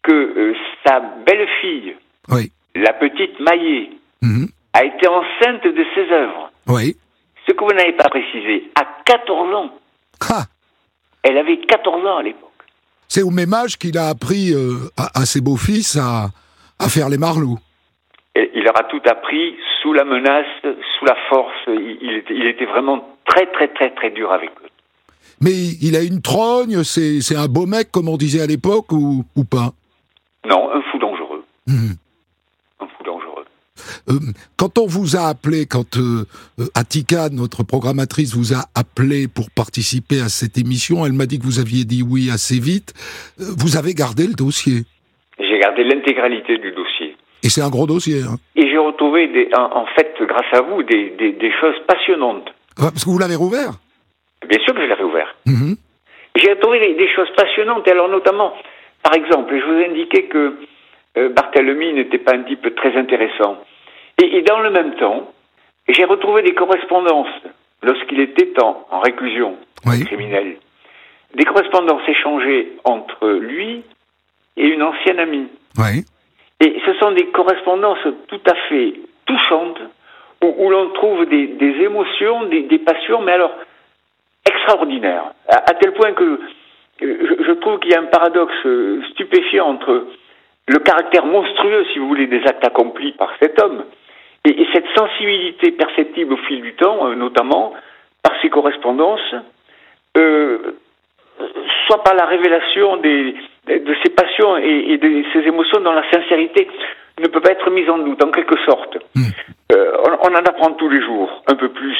que 0.02 0.12
euh, 0.12 0.54
sa 0.86 1.00
belle-fille, 1.00 1.96
Oui. 2.28 2.50
la 2.74 2.92
petite 2.94 3.38
Maillé, 3.40 3.90
Mhm. 4.22 4.48
a 4.74 4.84
été 4.84 5.06
enceinte 5.08 5.64
de 5.64 5.84
ses 5.94 6.10
œuvres, 6.12 6.50
Oui. 6.68 6.96
ce 7.46 7.52
que 7.52 7.64
vous 7.64 7.72
n'avez 7.72 7.92
pas 7.92 8.08
précisé, 8.08 8.70
à 8.80 8.84
14 9.04 9.54
ans. 9.54 9.70
Ah, 10.30 10.44
Elle 11.24 11.38
avait 11.38 11.58
14 11.58 12.04
ans 12.06 12.16
à 12.18 12.22
l'époque. 12.22 12.48
c'est 13.08 13.22
au 13.22 13.30
même 13.30 13.52
âge 13.54 13.76
qu'il 13.78 13.96
a 13.98 14.08
appris 14.08 14.52
euh, 14.54 14.88
à, 14.96 15.20
à 15.20 15.24
ses 15.26 15.40
beaux-fils 15.40 15.96
à, 15.96 16.30
à 16.78 16.88
faire 16.88 17.08
les 17.08 17.18
marlous. 17.18 17.58
Et 18.34 18.50
il 18.54 18.62
leur 18.64 18.76
a 18.80 18.84
tout 18.84 19.02
appris 19.06 19.54
sous 19.82 19.92
la 19.92 20.04
menace, 20.04 20.46
sous 20.62 21.04
la 21.04 21.16
force. 21.28 21.52
Il, 21.68 21.98
il 22.00 22.12
était, 22.16 22.34
il 22.34 22.46
était 22.46 22.64
vraiment 22.64 23.06
très, 23.26 23.46
très, 23.52 23.68
très, 23.68 23.90
très 23.94 24.10
dur 24.10 24.32
avec 24.32 24.50
eux. 24.64 24.68
Mais 25.40 25.52
il 25.82 25.94
a 25.96 26.00
une 26.02 26.22
trogne, 26.22 26.82
c'est 26.84 27.20
c'est 27.20 27.36
un 27.36 27.46
beau 27.48 27.66
mec, 27.66 27.90
comme 27.92 28.08
on 28.08 28.16
disait 28.16 28.40
à 28.40 28.46
l'époque, 28.46 28.90
ou, 28.92 29.24
ou 29.36 29.44
pas? 29.44 29.72
Non, 30.48 30.70
un 30.72 30.82
fou 30.90 30.98
dangereux. 30.98 31.44
Mhm. 31.66 31.94
Un 32.80 32.86
fou 32.86 33.04
dangereux. 33.04 33.44
Euh, 34.08 34.18
Quand 34.56 34.78
on 34.78 34.86
vous 34.86 35.16
a 35.16 35.28
appelé, 35.28 35.66
quand 35.66 35.96
euh, 35.96 36.26
euh, 36.58 36.64
Attica, 36.74 37.28
notre 37.30 37.62
programmatrice, 37.62 38.34
vous 38.34 38.52
a 38.52 38.64
appelé 38.74 39.28
pour 39.28 39.50
participer 39.50 40.20
à 40.20 40.28
cette 40.28 40.58
émission, 40.58 41.06
elle 41.06 41.12
m'a 41.12 41.26
dit 41.26 41.38
que 41.38 41.44
vous 41.44 41.58
aviez 41.60 41.84
dit 41.84 42.02
oui 42.02 42.30
assez 42.30 42.58
vite. 42.58 42.92
Euh, 43.40 43.44
Vous 43.58 43.76
avez 43.76 43.94
gardé 43.94 44.26
le 44.26 44.34
dossier. 44.34 44.82
J'ai 45.38 45.58
gardé 45.58 45.84
l'intégralité 45.84 46.58
du 46.58 46.72
dossier. 46.72 47.16
Et 47.44 47.48
c'est 47.48 47.62
un 47.62 47.70
gros 47.70 47.86
dossier. 47.86 48.22
Hein. 48.22 48.36
Et 48.56 48.68
j'ai 48.68 48.78
retrouvé, 48.78 49.26
des, 49.28 49.48
en, 49.56 49.82
en 49.82 49.86
fait, 49.96 50.14
grâce 50.20 50.52
à 50.52 50.60
vous, 50.62 50.82
des, 50.82 51.10
des, 51.18 51.32
des 51.32 51.50
choses 51.60 51.74
passionnantes. 51.88 52.48
Ouais, 52.78 52.90
Parce 52.90 53.04
que 53.04 53.10
vous 53.10 53.18
l'avez 53.18 53.34
rouvert? 53.36 53.72
Bien 54.48 54.58
sûr 54.64 54.74
que 54.74 54.80
je 54.82 54.86
l'ai 54.86 54.94
réouvert. 54.94 55.34
Mhm. 55.46 55.76
J'ai 56.36 56.50
retrouvé 56.50 56.78
des, 56.80 56.94
des 56.94 57.08
choses 57.14 57.28
passionnantes. 57.36 57.86
Et 57.88 57.90
alors, 57.90 58.08
notamment, 58.08 58.52
par 59.02 59.14
exemple, 59.14 59.58
je 59.58 59.64
vous 59.64 59.78
ai 59.80 59.86
indiqué 59.90 60.24
que 60.24 60.58
euh, 61.18 61.28
Barthélemy 61.30 61.92
n'était 61.92 62.18
pas 62.18 62.34
un 62.34 62.42
type 62.42 62.74
très 62.74 62.96
intéressant. 62.96 63.58
Et, 64.22 64.38
et 64.38 64.42
dans 64.42 64.60
le 64.60 64.70
même 64.70 64.94
temps, 64.96 65.30
j'ai 65.88 66.04
retrouvé 66.04 66.42
des 66.42 66.54
correspondances 66.54 67.28
lorsqu'il 67.82 68.20
était 68.20 68.52
en, 68.62 68.86
en 68.90 69.00
réclusion 69.00 69.56
Oui. 69.86 70.04
criminelle. 70.04 70.56
Des 71.34 71.44
correspondances 71.44 72.06
échangées 72.08 72.72
entre 72.84 73.28
lui 73.28 73.82
et 74.56 74.66
une 74.66 74.82
ancienne 74.82 75.18
amie. 75.18 75.48
Oui. 75.78 76.04
Et 76.60 76.80
ce 76.86 76.94
sont 76.94 77.10
des 77.12 77.26
correspondances 77.26 78.06
tout 78.28 78.40
à 78.46 78.54
fait 78.68 78.94
touchantes, 79.26 79.80
où, 80.42 80.54
où 80.58 80.70
l'on 80.70 80.90
trouve 80.90 81.26
des, 81.26 81.46
des 81.46 81.74
émotions, 81.82 82.44
des, 82.44 82.62
des 82.62 82.78
passions, 82.78 83.22
mais 83.22 83.32
alors 83.32 83.54
extraordinaires. 84.46 85.32
À, 85.48 85.70
à 85.70 85.74
tel 85.74 85.92
point 85.92 86.12
que 86.12 86.40
je, 87.02 87.44
je 87.44 87.52
trouve 87.52 87.78
qu'il 87.80 87.92
y 87.92 87.94
a 87.94 88.00
un 88.00 88.06
paradoxe 88.06 88.66
stupéfiant 89.10 89.68
entre 89.68 90.06
le 90.68 90.78
caractère 90.78 91.26
monstrueux, 91.26 91.84
si 91.92 91.98
vous 91.98 92.08
voulez, 92.08 92.26
des 92.26 92.42
actes 92.46 92.64
accomplis 92.64 93.12
par 93.12 93.30
cet 93.40 93.60
homme, 93.60 93.84
et, 94.44 94.62
et 94.62 94.66
cette 94.72 94.86
sensibilité 94.96 95.72
perceptible 95.72 96.34
au 96.34 96.36
fil 96.48 96.60
du 96.62 96.74
temps, 96.74 97.08
euh, 97.08 97.14
notamment 97.14 97.74
par 98.22 98.32
ses 98.40 98.50
correspondances, 98.50 99.34
euh, 100.16 100.58
soit 101.86 102.02
par 102.04 102.14
la 102.14 102.26
révélation 102.26 102.96
des, 102.98 103.34
de 103.66 103.94
ses 104.02 104.10
passions 104.10 104.56
et, 104.56 104.92
et 104.92 104.98
de 104.98 105.24
ses 105.32 105.40
émotions 105.40 105.80
dont 105.80 105.92
la 105.92 106.08
sincérité 106.10 106.68
ne 107.20 107.28
peut 107.28 107.40
pas 107.40 107.52
être 107.52 107.70
mise 107.70 107.88
en 107.90 107.98
doute, 107.98 108.22
en 108.24 108.30
quelque 108.30 108.58
sorte. 108.64 108.96
Mm. 109.14 109.22
Euh, 109.72 109.96
on, 110.06 110.30
on 110.30 110.34
en 110.34 110.44
apprend 110.44 110.72
tous 110.72 110.88
les 110.88 111.02
jours, 111.02 111.42
un 111.48 111.54
peu 111.54 111.68
plus. 111.68 111.98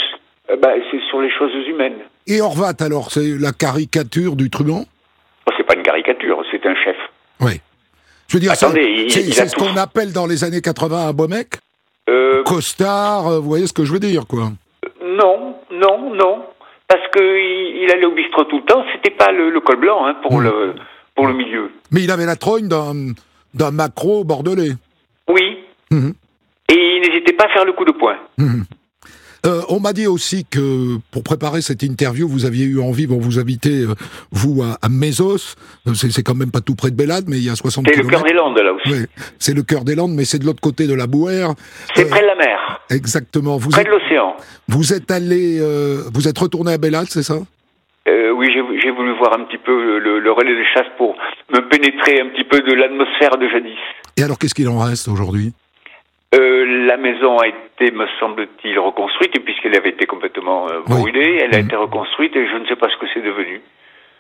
Euh, 0.51 0.57
ben, 0.57 0.81
c'est 0.91 1.02
sur 1.12 1.20
les 1.20 1.31
choses 1.31 1.53
humaines. 1.68 1.98
Et 2.27 2.40
Orvat, 2.40 2.72
alors, 2.81 3.11
c'est 3.12 3.37
la 3.38 3.53
caricature 3.53 4.35
du 4.35 4.48
truand 4.48 4.85
Oh, 5.46 5.53
c'est 5.59 5.64
pas 5.66 5.75
une 5.75 5.83
caricature, 5.83 6.42
c'est 6.51 6.64
un 6.64 6.75
chef. 6.75 6.96
Oui. 7.40 7.61
Je 8.29 8.37
veux 8.37 8.40
dire, 8.40 8.53
Attendez, 8.53 9.09
c'est- 9.11 9.31
ce 9.48 9.55
qu'on 9.55 9.77
appelle 9.77 10.12
dans 10.12 10.27
les 10.27 10.42
années 10.42 10.62
80 10.62 11.09
un 11.09 11.12
beau 11.12 11.29
mec 11.29 11.57
Euh, 12.09 12.42
Costard, 12.44 13.29
euh, 13.29 13.38
vous 13.40 13.48
voyez 13.48 13.66
ce 13.66 13.72
que 13.75 13.85
je 13.85 13.92
veux 13.92 13.98
dire, 14.01 14.27
quoi. 14.27 14.53
non, 15.05 15.57
non, 15.70 16.14
non. 16.14 16.44
Parce 16.88 17.07
que 17.12 17.20
il, 17.20 17.90
allait 17.92 18.07
au 18.07 18.12
bistrot 18.14 18.44
tout 18.44 18.59
le 18.59 18.64
temps, 18.64 18.85
c'était 18.94 19.14
pas 19.14 19.33
le, 19.33 19.51
le 19.51 19.61
col 19.61 19.77
blanc 19.77 20.07
hein, 20.07 20.14
pour, 20.22 20.40
le, 20.40 20.75
pour 21.14 21.27
le 21.27 21.35
milieu. 21.35 21.70
Mais 21.90 22.03
il 22.03 22.11
avait 22.11 22.27
la 22.27 22.37
trogne 22.37 22.68
d'un 22.68 23.12
d'un 23.55 23.70
macro 23.70 24.25
bordelais. 24.25 24.72
Oui. 25.29 25.59
Mhm. 25.90 26.14
Et 26.70 26.75
il 26.75 27.01
n'hésitait 27.03 27.35
pas 27.35 27.44
à 27.44 27.48
faire 27.51 27.64
le 27.66 27.72
coup 27.75 27.85
de 27.85 27.92
poing. 27.92 28.16
Mhm. 28.38 28.64
Euh, 29.44 29.61
on 29.68 29.81
m'a 29.81 29.92
dit 29.92 30.07
aussi 30.07 30.44
que 30.48 30.98
pour 31.11 31.24
préparer 31.24 31.62
cette 31.62 31.83
interview, 31.83 32.28
vous 32.28 32.44
aviez 32.44 32.64
eu 32.64 32.81
envie, 32.81 33.09
bon, 33.09 33.18
vous 33.18 33.40
habitez, 33.40 33.81
euh, 33.83 33.94
vous, 34.31 34.62
à, 34.62 34.78
à 34.81 34.88
Mésos, 34.88 35.57
Euh, 35.88 35.94
c'est 35.94 36.22
quand 36.22 36.37
même 36.37 36.52
pas 36.52 36.61
tout 36.61 36.76
près 36.76 36.90
de 36.92 36.96
Bélade, 36.96 37.24
mais 37.26 37.38
il 37.38 37.44
y 37.44 37.50
a 37.50 37.57
60 37.57 37.87
C'est 37.88 37.96
le 38.00 38.09
cœur 38.09 38.22
des 38.22 38.33
Landes, 38.35 38.57
là 38.59 38.72
aussi. 38.72 38.88
Ouais, 38.92 39.07
c'est 39.40 39.52
le 39.55 39.62
cœur 39.64 39.83
des 39.85 39.96
Landes, 39.96 40.12
mais 40.14 40.24
c'est 40.24 40.38
de 40.38 40.44
l'autre 40.46 40.61
côté 40.61 40.87
de 40.87 40.94
la 40.94 41.09
Bouère. 41.09 41.55
C'est 41.96 42.05
Euh, 42.07 42.09
près 42.09 42.20
de 42.22 42.26
la 42.26 42.37
mer, 42.37 42.81
Exactement. 42.90 43.57
Vous 43.57 43.70
près 43.70 43.81
êtes, 43.81 43.87
de 43.88 43.92
l'océan. 43.92 44.37
vous 44.68 44.92
êtes 44.92 45.11
allé, 45.11 45.59
euh, 45.61 46.02
vous 46.14 46.28
êtes 46.28 46.38
retourné 46.38 46.72
à 46.74 46.78
Bélade, 46.78 47.07
c'est 47.09 47.24
ça? 47.24 47.38
Euh, 48.09 48.31
oui, 48.31 48.48
j'ai 48.52 48.90
voulu 48.90 49.16
voir 49.18 49.33
un 49.38 49.44
petit 49.44 49.59
peu 49.59 49.72
le, 49.74 49.98
le- 49.98 50.18
le 50.20 50.33
relais 50.33 50.55
de 50.55 50.64
chasse 50.74 50.87
pour 50.98 51.14
me 51.52 51.68
pénétrer 51.68 52.20
un 52.20 52.28
petit 52.31 52.44
peu 52.44 52.61
de 52.61 52.72
l'atmosphère 52.74 53.37
de 53.38 53.48
jadis. 53.48 53.78
Et 54.16 54.22
alors, 54.22 54.38
qu'est-ce 54.38 54.55
qu'il 54.55 54.68
en 54.68 54.78
reste 54.78 55.09
aujourd'hui? 55.09 55.52
Euh, 56.35 56.87
la 56.87 56.97
maison 56.97 57.37
a 57.38 57.49
été, 57.49 57.90
me 57.92 58.07
semble-t-il, 58.18 58.79
reconstruite, 58.79 59.38
puisqu'elle 59.45 59.77
avait 59.77 59.90
été 59.90 60.07
complètement 60.07 60.66
euh, 60.71 60.81
Oui. 60.88 61.01
brûlée, 61.03 61.40
elle 61.42 61.55
a 61.55 61.59
Mhm. 61.59 61.66
été 61.66 61.77
reconstruite, 61.77 62.35
et 62.37 62.47
je 62.49 62.57
ne 62.57 62.66
sais 62.66 62.77
pas 62.77 62.88
ce 62.88 62.97
que 62.97 63.07
c'est 63.12 63.21
devenu. 63.23 63.61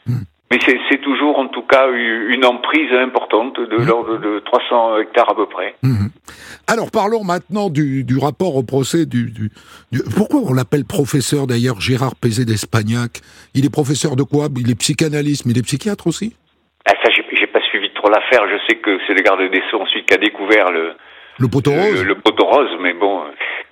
Mhm. 0.06 0.24
Mais 0.50 0.58
c'est 0.90 1.00
toujours, 1.00 1.38
en 1.38 1.46
tout 1.48 1.62
cas, 1.62 1.88
une 1.90 2.44
emprise 2.44 2.92
importante 2.92 3.58
de 3.58 3.76
Mhm. 3.78 3.86
l'ordre 3.86 4.18
de 4.18 4.40
300 4.40 4.98
hectares 4.98 5.30
à 5.30 5.34
peu 5.34 5.46
près. 5.46 5.74
Mhm. 5.82 6.10
Alors 6.68 6.90
parlons 6.90 7.24
maintenant 7.24 7.70
du, 7.70 8.04
du 8.04 8.18
rapport 8.18 8.54
au 8.56 8.62
procès 8.62 9.06
du, 9.06 9.30
du- 9.30 9.50
du- 9.90 10.02
Pourquoi 10.16 10.40
on 10.46 10.52
l'appelle 10.52 10.84
professeur 10.84 11.46
d'ailleurs 11.46 11.80
Gérard 11.80 12.14
Pézé 12.14 12.44
d'Espagnac? 12.44 13.20
Il 13.54 13.64
est 13.64 13.72
professeur 13.72 14.14
de 14.16 14.22
quoi? 14.22 14.48
Il 14.56 14.70
est 14.70 14.78
psychanalyste, 14.78 15.46
mais 15.46 15.52
il 15.52 15.58
est 15.58 15.62
psychiatre 15.66 16.06
aussi? 16.06 16.36
Ah, 16.86 16.92
ça, 17.02 17.10
j'ai 17.10 17.46
pas 17.46 17.60
suivi 17.62 17.90
trop 17.94 18.08
l'affaire. 18.10 18.46
Je 18.48 18.58
sais 18.68 18.76
que 18.78 18.98
c'est 19.06 19.14
le 19.14 19.22
garde 19.22 19.40
des 19.50 19.62
Sceaux 19.70 19.80
ensuite 19.80 20.06
qui 20.06 20.14
a 20.14 20.18
découvert 20.18 20.70
le, 20.70 20.92
Le 21.38 21.48
poteau 21.48 21.72
rose 21.72 22.02
le, 22.02 22.08
le 22.08 22.14
poteau 22.16 22.44
rose, 22.46 22.70
mais 22.80 22.92
bon, 22.94 23.20
euh, 23.22 23.30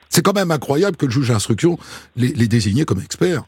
C'est 0.09 0.25
quand 0.25 0.35
même 0.35 0.51
incroyable 0.51 0.96
que 0.96 1.07
le 1.07 1.12
juge 1.12 1.29
d'instruction 1.29 1.77
les, 2.16 2.29
les 2.29 2.49
désignait 2.49 2.85
comme 2.85 3.01
experts. 3.01 3.42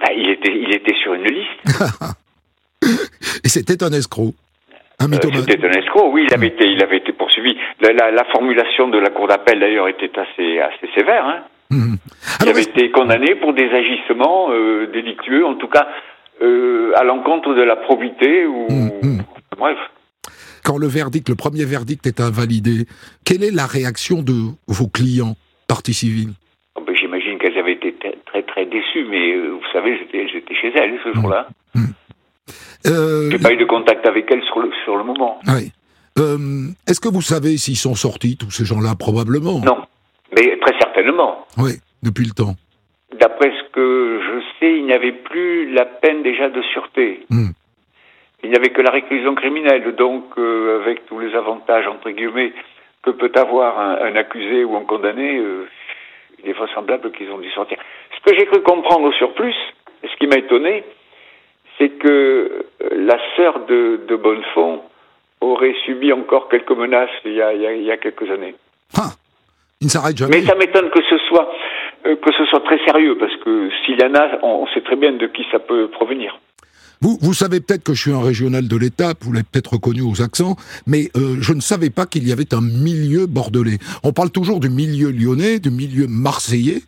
bah, 0.00 0.12
il, 0.16 0.28
était, 0.30 0.52
il 0.54 0.74
était 0.74 0.94
sur 1.02 1.14
une 1.14 1.24
liste. 1.24 1.80
Et 3.44 3.48
c'était 3.48 3.82
un 3.82 3.92
escroc. 3.92 4.34
Un 5.00 5.12
Euh. 5.12 5.16
C'était 5.48 5.64
un 5.66 5.70
escroc, 5.80 6.10
oui, 6.12 6.26
il 6.28 6.34
avait 6.34 6.48
été, 6.48 6.66
il 6.66 6.82
avait 6.82 6.96
été 6.98 7.12
poursuivi. 7.12 7.56
La, 7.80 7.92
la, 7.92 8.10
la 8.10 8.24
formulation 8.32 8.88
de 8.88 8.98
la 8.98 9.10
cour 9.10 9.28
d'appel 9.28 9.60
d'ailleurs 9.60 9.88
était 9.88 10.10
assez, 10.18 10.58
assez 10.58 10.88
sévère. 10.94 11.24
Hein. 11.24 11.42
Mhm. 11.70 11.96
Il 12.42 12.48
avait 12.48 12.62
été 12.62 12.90
condamné 12.90 13.34
pour 13.36 13.52
des 13.54 13.68
agissements 13.70 14.48
euh, 14.50 14.86
délictueux, 14.92 15.44
en 15.46 15.54
tout 15.54 15.68
cas 15.68 15.86
euh, 16.42 16.92
à 16.96 17.04
l'encontre 17.04 17.54
de 17.54 17.62
la 17.62 17.76
probité 17.76 18.46
ou 18.46 18.66
Mhm. 19.02 19.22
bref. 19.56 19.78
Quand 20.68 20.76
le 20.76 20.86
verdict, 20.86 21.30
le 21.30 21.34
premier 21.34 21.64
verdict 21.64 22.06
est 22.06 22.20
invalidé, 22.20 22.84
quelle 23.24 23.42
est 23.42 23.50
la 23.50 23.64
réaction 23.64 24.20
de 24.20 24.34
vos 24.66 24.86
clients, 24.86 25.34
partie 25.66 25.94
civile? 25.94 26.32
Oh, 26.74 26.82
ben, 26.86 26.94
J'imagine 26.94 27.38
qu'elles 27.38 27.56
avaient 27.56 27.72
été 27.72 27.96
très 28.26 28.42
très, 28.42 28.66
déçues, 28.66 29.06
mais 29.08 29.32
euh, 29.32 29.52
vous 29.52 29.66
savez, 29.72 29.96
j'étais 29.96 30.54
chez 30.54 30.70
elles 30.76 30.98
ce 31.02 31.14
jour-là. 31.14 31.48
Euh, 32.86 33.30
J'ai 33.30 33.38
pas 33.38 33.54
eu 33.54 33.56
de 33.56 33.64
contact 33.64 34.06
avec 34.06 34.30
elles 34.30 34.42
sur 34.44 34.60
le 34.60 34.70
sur 34.84 34.96
le 34.96 35.04
moment. 35.04 35.40
oui. 35.48 35.72
Euh, 36.18 36.68
Est-ce 36.86 37.00
que 37.00 37.08
vous 37.08 37.22
savez 37.22 37.56
s'ils 37.56 37.76
sont 37.76 37.94
sortis, 37.94 38.36
tous 38.36 38.50
ces 38.50 38.64
gens-là? 38.66 38.94
Probablement. 38.98 39.60
Non, 39.60 39.78
mais 40.36 40.58
très 40.60 40.78
certainement. 40.80 41.46
Oui, 41.56 41.72
depuis 42.02 42.26
le 42.26 42.32
temps. 42.32 42.56
D'après 43.18 43.50
ce 43.50 43.72
que 43.72 44.20
je 44.20 44.40
sais, 44.58 44.76
il 44.78 44.84
n'y 44.84 44.92
avait 44.92 45.12
plus 45.12 45.72
la 45.72 45.86
peine 45.86 46.22
déjà 46.22 46.50
de 46.50 46.60
sûreté. 46.74 47.24
Hmm. 47.30 47.50
Il 48.44 48.50
n'y 48.50 48.56
avait 48.56 48.70
que 48.70 48.82
la 48.82 48.90
réclusion 48.90 49.34
criminelle, 49.34 49.94
donc 49.96 50.24
euh, 50.38 50.80
avec 50.82 51.06
tous 51.06 51.18
les 51.18 51.34
avantages, 51.34 51.86
entre 51.88 52.10
guillemets, 52.10 52.52
que 53.02 53.10
peut 53.10 53.32
avoir 53.34 53.78
un, 53.80 53.96
un 54.06 54.16
accusé 54.16 54.64
ou 54.64 54.76
un 54.76 54.84
condamné, 54.84 55.38
euh, 55.38 55.66
il 56.42 56.48
est 56.50 56.52
vraisemblable 56.52 57.10
qu'ils 57.12 57.30
ont 57.30 57.38
dû 57.38 57.50
sortir. 57.50 57.78
Ce 58.16 58.20
que 58.30 58.36
j'ai 58.38 58.46
cru 58.46 58.62
comprendre 58.62 59.06
au 59.08 59.12
surplus, 59.12 59.54
ce 60.04 60.16
qui 60.18 60.26
m'a 60.28 60.36
étonné, 60.36 60.84
c'est 61.78 61.90
que 61.90 62.08
euh, 62.08 62.88
la 62.92 63.18
sœur 63.36 63.60
de, 63.66 64.00
de 64.08 64.16
Bonnefond 64.16 64.82
aurait 65.40 65.74
subi 65.84 66.12
encore 66.12 66.48
quelques 66.48 66.70
menaces 66.72 67.10
il 67.24 67.32
y 67.34 67.42
a, 67.42 67.52
il 67.54 67.60
y 67.62 67.66
a- 67.66 67.72
il 67.74 67.82
y 67.82 67.90
a 67.92 67.96
quelques 67.96 68.28
années. 68.30 68.54
Ah, 68.96 69.10
il 69.80 69.86
ne 69.86 69.90
s'arrête 69.90 70.16
jamais. 70.16 70.40
Mais 70.40 70.46
ça 70.46 70.54
m'étonne 70.56 70.90
que 70.90 71.02
ce 71.02 71.18
soit 71.28 71.50
euh, 72.06 72.16
que 72.16 72.32
ce 72.32 72.44
soit 72.46 72.60
très 72.60 72.78
sérieux, 72.84 73.16
parce 73.18 73.34
que 73.36 73.70
s'il 73.84 74.00
y 74.00 74.04
en 74.04 74.14
a, 74.14 74.38
on, 74.42 74.62
on 74.62 74.66
sait 74.68 74.80
très 74.82 74.96
bien 74.96 75.12
de 75.12 75.26
qui 75.26 75.44
ça 75.50 75.58
peut 75.58 75.88
provenir. 75.88 76.38
Vous, 77.00 77.18
vous 77.20 77.34
savez 77.34 77.60
peut-être 77.60 77.84
que 77.84 77.94
je 77.94 78.00
suis 78.00 78.12
un 78.12 78.22
régional 78.22 78.66
de 78.66 78.76
l'étape, 78.76 79.18
vous 79.22 79.32
l'avez 79.32 79.46
peut-être 79.50 79.74
reconnu 79.74 80.02
aux 80.02 80.20
accents, 80.22 80.56
mais 80.86 81.10
euh, 81.16 81.36
je 81.40 81.52
ne 81.52 81.60
savais 81.60 81.90
pas 81.90 82.06
qu'il 82.06 82.26
y 82.26 82.32
avait 82.32 82.52
un 82.54 82.60
milieu 82.60 83.26
bordelais. 83.26 83.78
On 84.02 84.12
parle 84.12 84.30
toujours 84.30 84.58
du 84.60 84.68
milieu 84.68 85.10
lyonnais, 85.10 85.60
du 85.60 85.70
milieu 85.70 86.06
marseillais, 86.08 86.82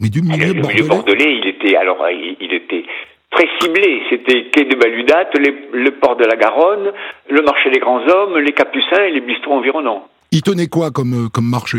mais 0.00 0.10
du 0.10 0.22
milieu 0.22 0.52
le 0.52 0.60
bordelais. 0.60 0.82
milieu 0.82 0.88
bordelais, 0.88 1.40
il 1.42 1.48
était 1.48 1.76
alors 1.76 2.02
euh, 2.02 2.12
il, 2.12 2.36
il 2.40 2.52
était 2.52 2.84
très 3.30 3.48
ciblé. 3.60 4.02
C'était 4.10 4.50
quai 4.52 4.64
de 4.64 4.76
Baludat, 4.76 5.30
le 5.34 5.90
port 5.92 6.16
de 6.16 6.24
la 6.24 6.36
Garonne, 6.36 6.92
le 7.30 7.42
marché 7.42 7.70
des 7.70 7.80
grands 7.80 8.04
hommes, 8.06 8.38
les 8.38 8.52
Capucins 8.52 9.04
et 9.08 9.12
les 9.12 9.20
bistrots 9.20 9.54
environnants. 9.54 10.06
Il 10.30 10.42
tenait 10.42 10.66
quoi 10.66 10.90
comme, 10.90 11.26
euh, 11.26 11.28
comme 11.28 11.48
marché 11.48 11.78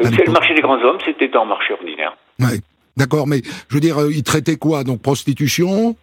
C'est 0.00 0.26
le 0.26 0.32
marché 0.32 0.54
des 0.54 0.60
grands 0.60 0.80
hommes, 0.82 0.98
c'était 1.04 1.30
un 1.36 1.44
marché 1.44 1.72
ordinaire. 1.72 2.16
Ouais. 2.40 2.58
D'accord, 2.96 3.26
mais 3.26 3.40
je 3.68 3.74
veux 3.74 3.80
dire, 3.80 3.98
euh, 3.98 4.12
il 4.12 4.22
traitait 4.22 4.56
quoi? 4.56 4.84
Donc 4.84 5.00
prostitution, 5.00 5.96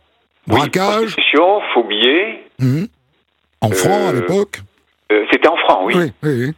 braquage, 0.50 1.16
Oui, 1.18 1.42
faux 1.74 1.84
billets. 1.84 2.44
Mhm. 2.60 2.88
en 3.62 3.70
francs 3.72 3.92
à 4.08 4.10
Euh, 4.10 4.14
l'époque 4.22 4.60
Euh, 5.12 5.26
c'était 5.32 5.48
en 5.48 5.58
francs, 5.58 5.82
oui. 5.86 5.94
oui, 5.98 6.12
oui, 6.24 6.30
oui. 6.48 6.52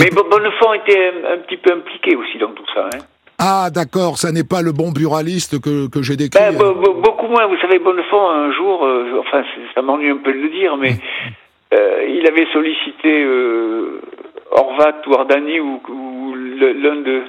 Mais 0.00 0.08
Bo- 0.10 0.24
Bonnefond 0.28 0.72
était 0.74 0.98
un, 1.12 1.34
un 1.34 1.38
petit 1.38 1.56
peu 1.58 1.72
impliqué 1.72 2.16
aussi 2.16 2.38
dans 2.38 2.50
tout 2.52 2.64
ça. 2.74 2.86
Hein. 2.94 2.98
Ah, 3.38 3.70
d'accord, 3.70 4.18
ça 4.18 4.32
n'est 4.32 4.44
pas 4.44 4.62
le 4.62 4.72
bon 4.72 4.90
buraliste 4.92 5.60
que, 5.60 5.88
que 5.88 6.02
j'ai 6.02 6.16
décrit. 6.16 6.40
Ben, 6.42 6.52
bo- 6.56 6.94
beaucoup 6.94 7.26
moins. 7.28 7.46
Vous 7.46 7.58
savez, 7.60 7.78
Bonnefond, 7.78 8.28
un 8.28 8.52
jour, 8.52 8.84
euh, 8.84 9.20
enfin, 9.20 9.44
ça 9.74 9.82
m'ennuie 9.82 10.10
un 10.10 10.16
peu 10.18 10.32
de 10.32 10.38
le 10.38 10.48
dire, 10.48 10.76
mais 10.76 10.92
euh, 11.74 12.06
il 12.08 12.26
avait 12.26 12.46
sollicité 12.52 13.22
euh, 13.24 14.00
Horvat 14.50 15.02
ou 15.06 15.14
Ardani 15.14 15.60
ou, 15.60 15.80
ou 15.88 16.34
l'un 16.34 16.96
de, 16.96 17.22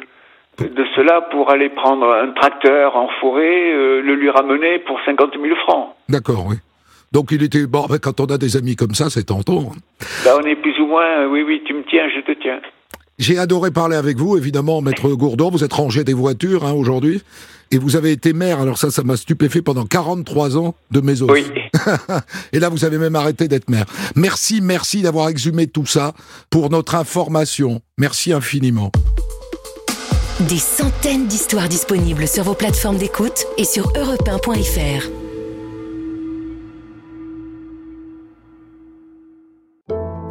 de 0.60 0.86
ceux-là 0.95 1.22
pour 1.32 1.49
aller 1.49 1.70
prendre 1.70 2.06
un 2.06 2.32
tracteur 2.32 2.95
en 2.95 3.10
forêt, 3.20 3.74
euh, 3.74 4.01
le 4.01 4.16
lui 4.16 4.30
ramener 4.30 4.80
pour 4.80 4.99
50 5.06 5.34
000 5.41 5.56
francs. 5.68 5.89
D'accord, 6.10 6.45
oui. 6.47 6.58
Donc 7.12 7.32
il 7.32 7.43
était... 7.43 7.66
Bon, 7.66 7.86
ben, 7.89 7.99
quand 7.99 8.20
on 8.20 8.26
a 8.26 8.38
des 8.38 8.58
amis 8.58 8.76
comme 8.76 8.93
ça, 8.93 9.10
c'est 9.10 9.26
tentant. 9.26 9.72
Là, 10.26 10.38
on 10.39 10.45
est 10.45 10.56
plus 10.56 10.80
ou 10.80 10.88
moins, 10.88 11.22
euh, 11.22 11.28
oui, 11.28 11.43
oui, 11.43 11.62
tu 11.66 11.74
me 11.74 11.84
tiens, 11.84 12.08
je 12.14 12.22
te 12.22 12.39
tiens. 12.39 12.60
J'ai 13.20 13.38
adoré 13.38 13.72
parler 13.72 13.95
avec 13.95 14.18
vous, 14.18 14.38
évidemment, 14.38 14.82
Maître 14.82 15.10
Gourdon. 15.10 15.51
Vous 15.51 15.64
êtes 15.64 15.74
rangé 15.74 16.04
des 16.04 16.14
voitures 16.14 16.66
hein, 16.66 16.74
aujourd'hui. 16.74 17.22
Et 17.72 17.78
vous 17.78 17.95
avez 17.95 18.12
été 18.12 18.34
maire, 18.34 18.60
alors 18.60 18.78
ça, 18.78 18.91
ça 18.91 19.04
m'a 19.04 19.18
stupéfait 19.18 19.62
pendant 19.62 19.86
43 19.86 20.58
ans 20.58 20.76
de 20.91 21.01
mes 21.01 21.22
os. 21.22 21.32
Oui. 21.32 21.45
Et 22.54 22.60
là, 22.60 22.70
vous 22.70 22.86
avez 22.86 22.97
même 22.97 23.16
arrêté 23.16 23.47
d'être 23.47 23.70
maire. 23.70 23.86
Merci, 24.16 24.62
merci 24.62 25.01
d'avoir 25.01 25.30
exhumé 25.30 25.68
tout 25.68 25.86
ça 25.86 26.14
pour 26.49 26.70
notre 26.70 26.95
information. 26.95 27.82
Merci 27.97 28.32
infiniment. 28.34 28.91
Des 30.40 30.58
centaines 30.58 31.28
d'histoires 31.28 31.70
disponibles 31.70 32.28
sur 32.28 32.44
vos 32.44 32.56
plateformes 32.56 32.98
d'écoute 32.98 33.46
et 33.60 33.66
sur 33.66 33.94
europe1.fr. 33.94 35.08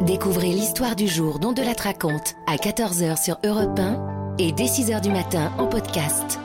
Découvrez 0.01 0.49
l'histoire 0.49 0.97
du 0.97 1.07
jour 1.07 1.39
dont 1.39 1.53
de 1.53 1.61
la 1.61 1.71
raconte 1.71 2.35
à 2.47 2.57
14h 2.57 3.23
sur 3.23 3.37
Europe 3.45 3.79
1 3.79 4.35
et 4.39 4.51
dès 4.51 4.65
6h 4.65 4.99
du 4.99 5.09
matin 5.09 5.53
en 5.57 5.67
podcast. 5.67 6.37